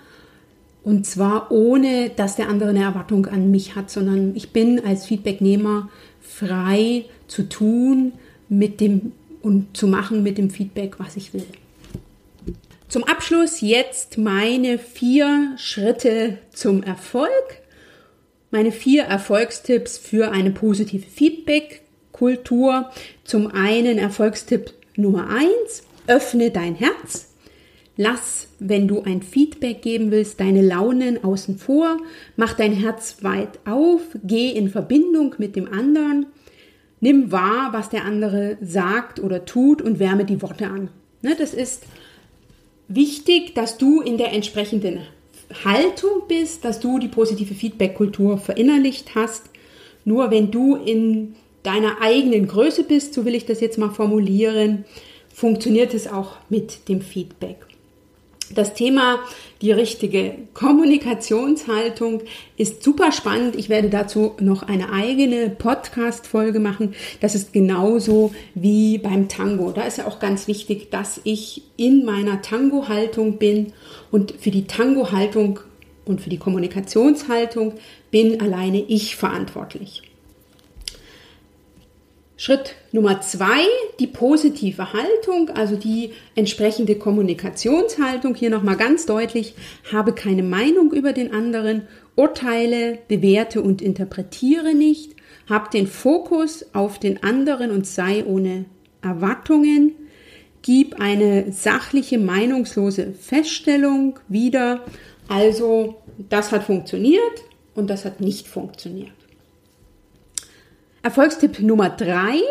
und 0.83 1.05
zwar 1.05 1.51
ohne, 1.51 2.09
dass 2.09 2.35
der 2.35 2.49
andere 2.49 2.69
eine 2.69 2.83
Erwartung 2.83 3.27
an 3.27 3.51
mich 3.51 3.75
hat, 3.75 3.91
sondern 3.91 4.35
ich 4.35 4.51
bin 4.51 4.83
als 4.83 5.05
Feedbacknehmer 5.05 5.89
frei 6.21 7.05
zu 7.27 7.47
tun, 7.47 8.13
mit 8.47 8.81
dem 8.81 9.11
und 9.41 9.77
zu 9.77 9.87
machen 9.87 10.23
mit 10.23 10.37
dem 10.37 10.49
Feedback, 10.49 10.99
was 10.99 11.15
ich 11.15 11.33
will. 11.33 11.45
Zum 12.87 13.03
Abschluss 13.03 13.61
jetzt 13.61 14.17
meine 14.17 14.79
vier 14.79 15.53
Schritte 15.57 16.39
zum 16.51 16.81
Erfolg. 16.83 17.29
Meine 18.51 18.71
vier 18.71 19.03
Erfolgstipps 19.03 19.97
für 19.97 20.31
eine 20.31 20.49
positive 20.49 21.05
Feedback-Kultur. 22.19 22.89
Zum 23.23 23.47
einen 23.47 23.97
Erfolgstipp 23.97 24.73
Nummer 24.95 25.29
eins: 25.29 25.83
öffne 26.07 26.51
dein 26.51 26.75
Herz. 26.75 27.33
Lass, 27.95 28.47
wenn 28.59 28.87
du 28.87 29.01
ein 29.01 29.21
Feedback 29.21 29.81
geben 29.81 30.11
willst, 30.11 30.39
deine 30.39 30.61
Launen 30.61 31.23
außen 31.23 31.57
vor. 31.57 31.97
Mach 32.37 32.53
dein 32.53 32.71
Herz 32.71 33.17
weit 33.23 33.59
auf. 33.65 34.01
Geh 34.23 34.51
in 34.51 34.69
Verbindung 34.69 35.35
mit 35.37 35.55
dem 35.55 35.71
anderen. 35.71 36.27
Nimm 37.01 37.31
wahr, 37.31 37.69
was 37.71 37.89
der 37.89 38.05
andere 38.05 38.57
sagt 38.61 39.19
oder 39.19 39.45
tut 39.45 39.81
und 39.81 39.99
wärme 39.99 40.25
die 40.25 40.41
Worte 40.41 40.67
an. 40.67 40.89
Ne, 41.21 41.35
das 41.37 41.53
ist 41.53 41.83
wichtig, 42.87 43.55
dass 43.55 43.77
du 43.77 44.01
in 44.01 44.17
der 44.17 44.33
entsprechenden 44.33 44.99
Haltung 45.65 46.23
bist, 46.27 46.63
dass 46.63 46.79
du 46.79 46.99
die 46.99 47.07
positive 47.07 47.53
Feedback-Kultur 47.53 48.37
verinnerlicht 48.37 49.15
hast. 49.15 49.49
Nur 50.05 50.31
wenn 50.31 50.51
du 50.51 50.75
in 50.75 51.35
deiner 51.63 52.01
eigenen 52.01 52.47
Größe 52.47 52.83
bist, 52.83 53.13
so 53.13 53.25
will 53.25 53.35
ich 53.35 53.45
das 53.45 53.61
jetzt 53.61 53.77
mal 53.77 53.89
formulieren, 53.89 54.85
funktioniert 55.33 55.93
es 55.93 56.07
auch 56.07 56.37
mit 56.49 56.87
dem 56.89 57.01
Feedback. 57.01 57.57
Das 58.53 58.73
Thema 58.73 59.19
die 59.61 59.71
richtige 59.71 60.33
Kommunikationshaltung 60.53 62.23
ist 62.57 62.81
super 62.81 63.11
spannend. 63.11 63.55
Ich 63.55 63.69
werde 63.69 63.89
dazu 63.89 64.35
noch 64.39 64.63
eine 64.63 64.91
eigene 64.91 65.49
Podcast-Folge 65.49 66.59
machen. 66.59 66.95
Das 67.19 67.35
ist 67.35 67.53
genauso 67.53 68.33
wie 68.55 68.97
beim 68.97 69.27
Tango. 69.27 69.71
Da 69.71 69.83
ist 69.83 69.99
ja 69.99 70.07
auch 70.07 70.19
ganz 70.19 70.47
wichtig, 70.47 70.89
dass 70.89 71.21
ich 71.25 71.61
in 71.77 72.05
meiner 72.05 72.41
Tango-Haltung 72.41 73.37
bin 73.37 73.73
und 74.11 74.33
für 74.39 74.51
die 74.51 74.65
Tango-Haltung 74.65 75.59
und 76.05 76.21
für 76.21 76.31
die 76.31 76.37
Kommunikationshaltung 76.39 77.73
bin 78.09 78.41
alleine 78.41 78.81
ich 78.81 79.15
verantwortlich. 79.15 80.08
Schritt 82.41 82.75
Nummer 82.93 83.19
zwei, 83.19 83.65
die 83.99 84.07
positive 84.07 84.93
Haltung, 84.93 85.49
also 85.49 85.75
die 85.75 86.11
entsprechende 86.35 86.95
Kommunikationshaltung. 86.95 88.33
Hier 88.33 88.49
nochmal 88.49 88.77
ganz 88.77 89.05
deutlich, 89.05 89.55
habe 89.91 90.13
keine 90.13 90.41
Meinung 90.41 90.93
über 90.93 91.11
den 91.11 91.33
anderen, 91.33 91.81
urteile, 92.15 92.97
bewerte 93.09 93.61
und 93.61 93.81
interpretiere 93.81 94.73
nicht, 94.73 95.17
hab 95.49 95.69
den 95.71 95.85
Fokus 95.85 96.65
auf 96.71 96.97
den 96.97 97.23
anderen 97.23 97.71
und 97.71 97.85
sei 97.85 98.23
ohne 98.23 98.63
Erwartungen, 99.01 99.95
gib 100.61 101.01
eine 101.01 101.51
sachliche, 101.51 102.19
meinungslose 102.19 103.11
Feststellung 103.19 104.17
wieder. 104.29 104.85
Also, 105.27 105.97
das 106.29 106.53
hat 106.53 106.63
funktioniert 106.63 107.43
und 107.75 107.89
das 107.89 108.05
hat 108.05 108.21
nicht 108.21 108.47
funktioniert. 108.47 109.18
Erfolgstipp 111.01 111.59
Nummer 111.61 111.89
drei, 111.89 112.41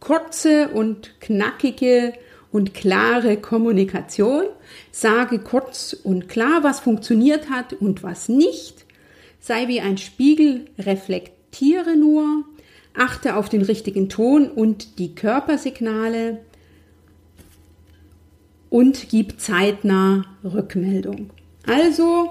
kurze 0.00 0.68
und 0.68 1.20
knackige 1.20 2.12
und 2.50 2.74
klare 2.74 3.36
Kommunikation. 3.36 4.44
Sage 4.90 5.38
kurz 5.38 5.92
und 5.92 6.28
klar, 6.28 6.62
was 6.62 6.80
funktioniert 6.80 7.50
hat 7.50 7.72
und 7.72 8.02
was 8.02 8.28
nicht. 8.28 8.84
Sei 9.40 9.68
wie 9.68 9.80
ein 9.80 9.98
Spiegel, 9.98 10.66
reflektiere 10.78 11.96
nur. 11.96 12.44
Achte 12.96 13.36
auf 13.36 13.48
den 13.48 13.62
richtigen 13.62 14.08
Ton 14.08 14.48
und 14.48 14.98
die 14.98 15.14
Körpersignale 15.14 16.40
und 18.70 19.08
gib 19.08 19.40
zeitnah 19.40 20.24
Rückmeldung. 20.44 21.30
Also 21.66 22.30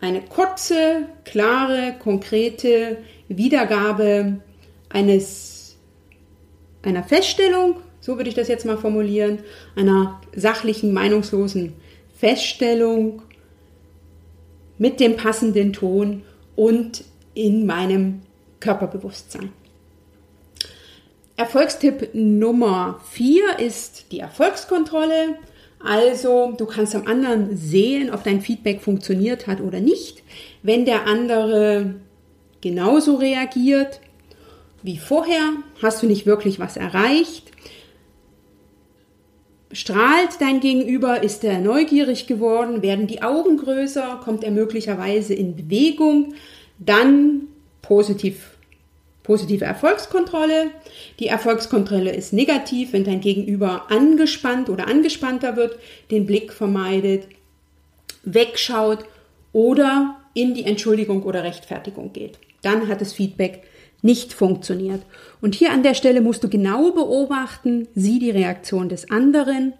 eine 0.00 0.22
kurze, 0.22 1.06
klare, 1.24 1.94
konkrete 2.02 2.98
Wiedergabe 3.28 4.40
eines, 4.90 5.76
einer 6.82 7.02
Feststellung, 7.02 7.76
so 8.00 8.16
würde 8.16 8.28
ich 8.28 8.34
das 8.34 8.48
jetzt 8.48 8.66
mal 8.66 8.76
formulieren, 8.76 9.38
einer 9.76 10.20
sachlichen, 10.34 10.92
meinungslosen 10.92 11.74
Feststellung 12.16 13.22
mit 14.78 15.00
dem 15.00 15.16
passenden 15.16 15.72
Ton 15.72 16.22
und 16.56 17.04
in 17.34 17.66
meinem 17.66 18.20
Körperbewusstsein. 18.60 19.52
Erfolgstipp 21.36 22.10
Nummer 22.12 23.00
4 23.12 23.58
ist 23.60 24.12
die 24.12 24.20
Erfolgskontrolle. 24.20 25.36
Also 25.82 26.52
du 26.52 26.66
kannst 26.66 26.94
am 26.94 27.06
anderen 27.06 27.56
sehen, 27.56 28.12
ob 28.12 28.24
dein 28.24 28.42
Feedback 28.42 28.82
funktioniert 28.82 29.46
hat 29.46 29.62
oder 29.62 29.80
nicht. 29.80 30.22
Wenn 30.62 30.84
der 30.84 31.06
andere 31.06 31.94
genauso 32.60 33.16
reagiert, 33.16 34.00
wie 34.82 34.98
vorher? 34.98 35.54
Hast 35.82 36.02
du 36.02 36.06
nicht 36.06 36.26
wirklich 36.26 36.58
was 36.58 36.76
erreicht? 36.76 37.50
Strahlt 39.72 40.40
dein 40.40 40.60
Gegenüber? 40.60 41.22
Ist 41.22 41.44
er 41.44 41.60
neugierig 41.60 42.26
geworden? 42.26 42.82
Werden 42.82 43.06
die 43.06 43.22
Augen 43.22 43.56
größer? 43.56 44.20
Kommt 44.24 44.42
er 44.42 44.50
möglicherweise 44.50 45.34
in 45.34 45.54
Bewegung? 45.54 46.34
Dann 46.78 47.42
positiv, 47.82 48.56
positive 49.22 49.64
Erfolgskontrolle. 49.64 50.70
Die 51.20 51.28
Erfolgskontrolle 51.28 52.12
ist 52.12 52.32
negativ, 52.32 52.92
wenn 52.92 53.04
dein 53.04 53.20
Gegenüber 53.20 53.90
angespannt 53.90 54.68
oder 54.68 54.88
angespannter 54.88 55.56
wird, 55.56 55.78
den 56.10 56.26
Blick 56.26 56.52
vermeidet, 56.52 57.28
wegschaut 58.24 59.04
oder 59.52 60.16
in 60.34 60.54
die 60.54 60.64
Entschuldigung 60.64 61.22
oder 61.22 61.44
Rechtfertigung 61.44 62.12
geht. 62.12 62.38
Dann 62.62 62.88
hat 62.88 63.00
das 63.00 63.12
Feedback 63.12 63.62
nicht 64.02 64.32
funktioniert. 64.32 65.02
Und 65.40 65.54
hier 65.54 65.72
an 65.72 65.82
der 65.82 65.94
Stelle 65.94 66.20
musst 66.20 66.44
du 66.44 66.48
genau 66.48 66.92
beobachten, 66.92 67.88
sieh 67.94 68.18
die 68.18 68.30
Reaktion 68.30 68.88
des 68.88 69.10
anderen, 69.10 69.74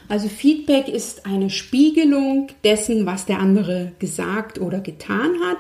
Also 0.09 0.29
Feedback 0.29 0.89
ist 0.89 1.27
eine 1.27 1.51
Spiegelung 1.51 2.49
dessen, 2.63 3.05
was 3.05 3.27
der 3.27 3.41
andere 3.41 3.93
gesagt 3.99 4.61
oder 4.61 4.79
getan 4.81 5.33
hat. 5.45 5.59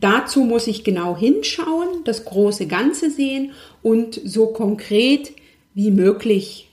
Dazu 0.00 0.44
muss 0.44 0.66
ich 0.66 0.82
genau 0.82 1.14
hinschauen, 1.14 2.04
das 2.04 2.24
große 2.24 2.66
Ganze 2.66 3.10
sehen 3.10 3.52
und 3.82 4.18
so 4.24 4.46
konkret 4.46 5.32
wie 5.74 5.90
möglich 5.90 6.70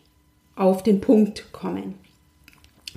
auf 0.56 0.82
den 0.82 1.02
Punkt 1.02 1.52
kommen. 1.52 1.96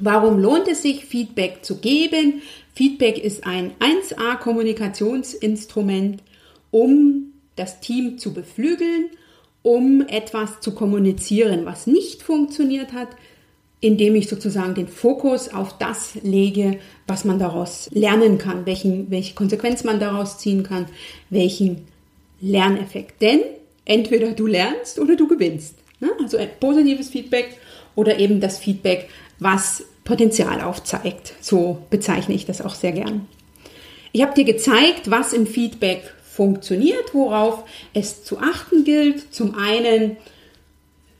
Warum 0.00 0.38
lohnt 0.38 0.68
es 0.68 0.82
sich, 0.82 1.04
Feedback 1.04 1.64
zu 1.64 1.78
geben? 1.78 2.42
Feedback 2.78 3.18
ist 3.18 3.44
ein 3.44 3.72
1A-Kommunikationsinstrument, 3.80 6.20
um 6.70 7.32
das 7.56 7.80
Team 7.80 8.18
zu 8.18 8.32
beflügeln, 8.32 9.06
um 9.62 10.06
etwas 10.06 10.60
zu 10.60 10.76
kommunizieren, 10.76 11.66
was 11.66 11.88
nicht 11.88 12.22
funktioniert 12.22 12.92
hat, 12.92 13.08
indem 13.80 14.14
ich 14.14 14.28
sozusagen 14.28 14.76
den 14.76 14.86
Fokus 14.86 15.52
auf 15.52 15.76
das 15.78 16.14
lege, 16.22 16.78
was 17.08 17.24
man 17.24 17.40
daraus 17.40 17.90
lernen 17.90 18.38
kann, 18.38 18.64
welchen, 18.64 19.10
welche 19.10 19.34
Konsequenz 19.34 19.82
man 19.82 19.98
daraus 19.98 20.38
ziehen 20.38 20.62
kann, 20.62 20.86
welchen 21.30 21.88
Lerneffekt. 22.40 23.20
Denn 23.20 23.40
entweder 23.86 24.34
du 24.34 24.46
lernst 24.46 25.00
oder 25.00 25.16
du 25.16 25.26
gewinnst. 25.26 25.74
Ne? 25.98 26.10
Also 26.22 26.38
positives 26.60 27.08
Feedback 27.08 27.58
oder 27.96 28.20
eben 28.20 28.40
das 28.40 28.60
Feedback, 28.60 29.08
was 29.40 29.82
Potenzial 30.08 30.62
aufzeigt. 30.62 31.34
So 31.42 31.82
bezeichne 31.90 32.34
ich 32.34 32.46
das 32.46 32.62
auch 32.62 32.74
sehr 32.74 32.92
gern. 32.92 33.28
Ich 34.10 34.22
habe 34.22 34.34
dir 34.34 34.44
gezeigt, 34.44 35.10
was 35.10 35.34
im 35.34 35.46
Feedback 35.46 36.02
funktioniert, 36.24 37.12
worauf 37.12 37.64
es 37.92 38.24
zu 38.24 38.38
achten 38.38 38.84
gilt. 38.84 39.34
Zum 39.34 39.54
einen 39.54 40.16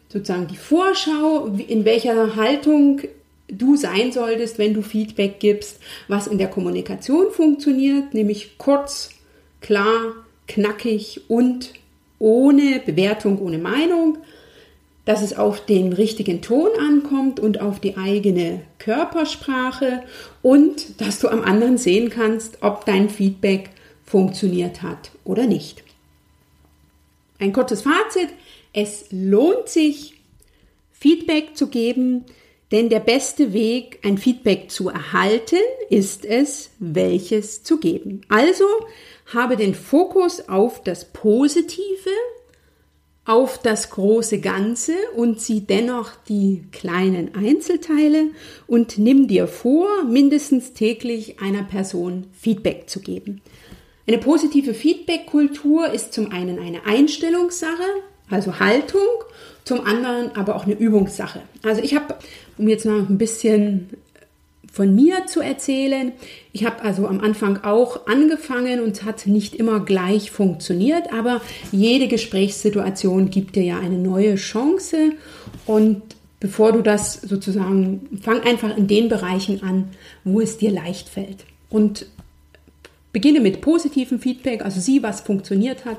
sozusagen 0.08 0.46
die 0.48 0.56
Vorschau, 0.56 1.48
in 1.68 1.84
welcher 1.84 2.34
Haltung 2.34 3.02
du 3.48 3.76
sein 3.76 4.10
solltest, 4.10 4.58
wenn 4.58 4.72
du 4.72 4.80
Feedback 4.80 5.38
gibst, 5.38 5.80
was 6.08 6.26
in 6.26 6.38
der 6.38 6.48
Kommunikation 6.48 7.30
funktioniert, 7.30 8.14
nämlich 8.14 8.56
kurz, 8.56 9.10
klar, 9.60 10.14
knackig 10.46 11.20
und 11.28 11.74
ohne 12.18 12.80
Bewertung, 12.84 13.38
ohne 13.38 13.58
Meinung, 13.58 14.16
dass 15.08 15.22
es 15.22 15.38
auf 15.38 15.64
den 15.64 15.94
richtigen 15.94 16.42
Ton 16.42 16.68
ankommt 16.78 17.40
und 17.40 17.62
auf 17.62 17.80
die 17.80 17.96
eigene 17.96 18.60
Körpersprache 18.78 20.02
und 20.42 21.00
dass 21.00 21.18
du 21.18 21.28
am 21.28 21.40
anderen 21.40 21.78
sehen 21.78 22.10
kannst, 22.10 22.58
ob 22.60 22.84
dein 22.84 23.08
Feedback 23.08 23.70
funktioniert 24.04 24.82
hat 24.82 25.10
oder 25.24 25.46
nicht. 25.46 25.82
Ein 27.38 27.54
kurzes 27.54 27.80
Fazit. 27.80 28.28
Es 28.74 29.06
lohnt 29.10 29.70
sich, 29.70 30.20
Feedback 30.92 31.56
zu 31.56 31.68
geben, 31.68 32.26
denn 32.70 32.90
der 32.90 33.00
beste 33.00 33.54
Weg, 33.54 34.00
ein 34.04 34.18
Feedback 34.18 34.70
zu 34.70 34.90
erhalten, 34.90 35.56
ist 35.88 36.26
es, 36.26 36.68
welches 36.80 37.62
zu 37.62 37.78
geben. 37.78 38.20
Also 38.28 38.66
habe 39.32 39.56
den 39.56 39.74
Fokus 39.74 40.50
auf 40.50 40.82
das 40.82 41.06
Positive, 41.06 42.10
auf 43.28 43.58
das 43.58 43.90
große 43.90 44.40
Ganze 44.40 44.94
und 45.14 45.38
sieh 45.38 45.60
dennoch 45.60 46.12
die 46.30 46.64
kleinen 46.72 47.34
Einzelteile 47.34 48.28
und 48.66 48.96
nimm 48.96 49.28
dir 49.28 49.46
vor, 49.46 49.86
mindestens 50.04 50.72
täglich 50.72 51.38
einer 51.38 51.62
Person 51.62 52.24
Feedback 52.32 52.88
zu 52.88 53.00
geben. 53.00 53.42
Eine 54.06 54.16
positive 54.16 54.72
Feedback-Kultur 54.72 55.92
ist 55.92 56.14
zum 56.14 56.32
einen 56.32 56.58
eine 56.58 56.86
Einstellungssache, 56.86 57.84
also 58.30 58.60
Haltung, 58.60 59.06
zum 59.62 59.84
anderen 59.84 60.34
aber 60.34 60.56
auch 60.56 60.64
eine 60.64 60.78
Übungssache. 60.78 61.42
Also 61.62 61.82
ich 61.82 61.94
habe, 61.94 62.14
um 62.56 62.66
jetzt 62.66 62.86
noch 62.86 63.10
ein 63.10 63.18
bisschen 63.18 63.90
von 64.72 64.94
mir 64.94 65.26
zu 65.26 65.40
erzählen, 65.40 66.12
ich 66.52 66.64
habe 66.64 66.82
also 66.82 67.06
am 67.06 67.20
Anfang 67.20 67.64
auch 67.64 68.06
angefangen 68.06 68.80
und 68.80 68.92
es 68.92 69.02
hat 69.02 69.26
nicht 69.26 69.54
immer 69.54 69.80
gleich 69.80 70.30
funktioniert, 70.30 71.12
aber 71.12 71.40
jede 71.72 72.08
Gesprächssituation 72.08 73.30
gibt 73.30 73.56
dir 73.56 73.64
ja 73.64 73.78
eine 73.78 73.98
neue 73.98 74.36
Chance 74.36 75.12
und 75.66 76.02
bevor 76.40 76.72
du 76.72 76.82
das 76.82 77.14
sozusagen, 77.14 78.20
fang 78.22 78.42
einfach 78.42 78.76
in 78.76 78.86
den 78.86 79.08
Bereichen 79.08 79.62
an, 79.62 79.88
wo 80.24 80.40
es 80.40 80.58
dir 80.58 80.70
leicht 80.70 81.08
fällt. 81.08 81.44
Und 81.68 82.06
beginne 83.12 83.40
mit 83.40 83.60
positivem 83.60 84.20
Feedback, 84.20 84.64
also 84.64 84.80
sieh, 84.80 85.02
was 85.02 85.20
funktioniert 85.20 85.84
hat 85.84 85.98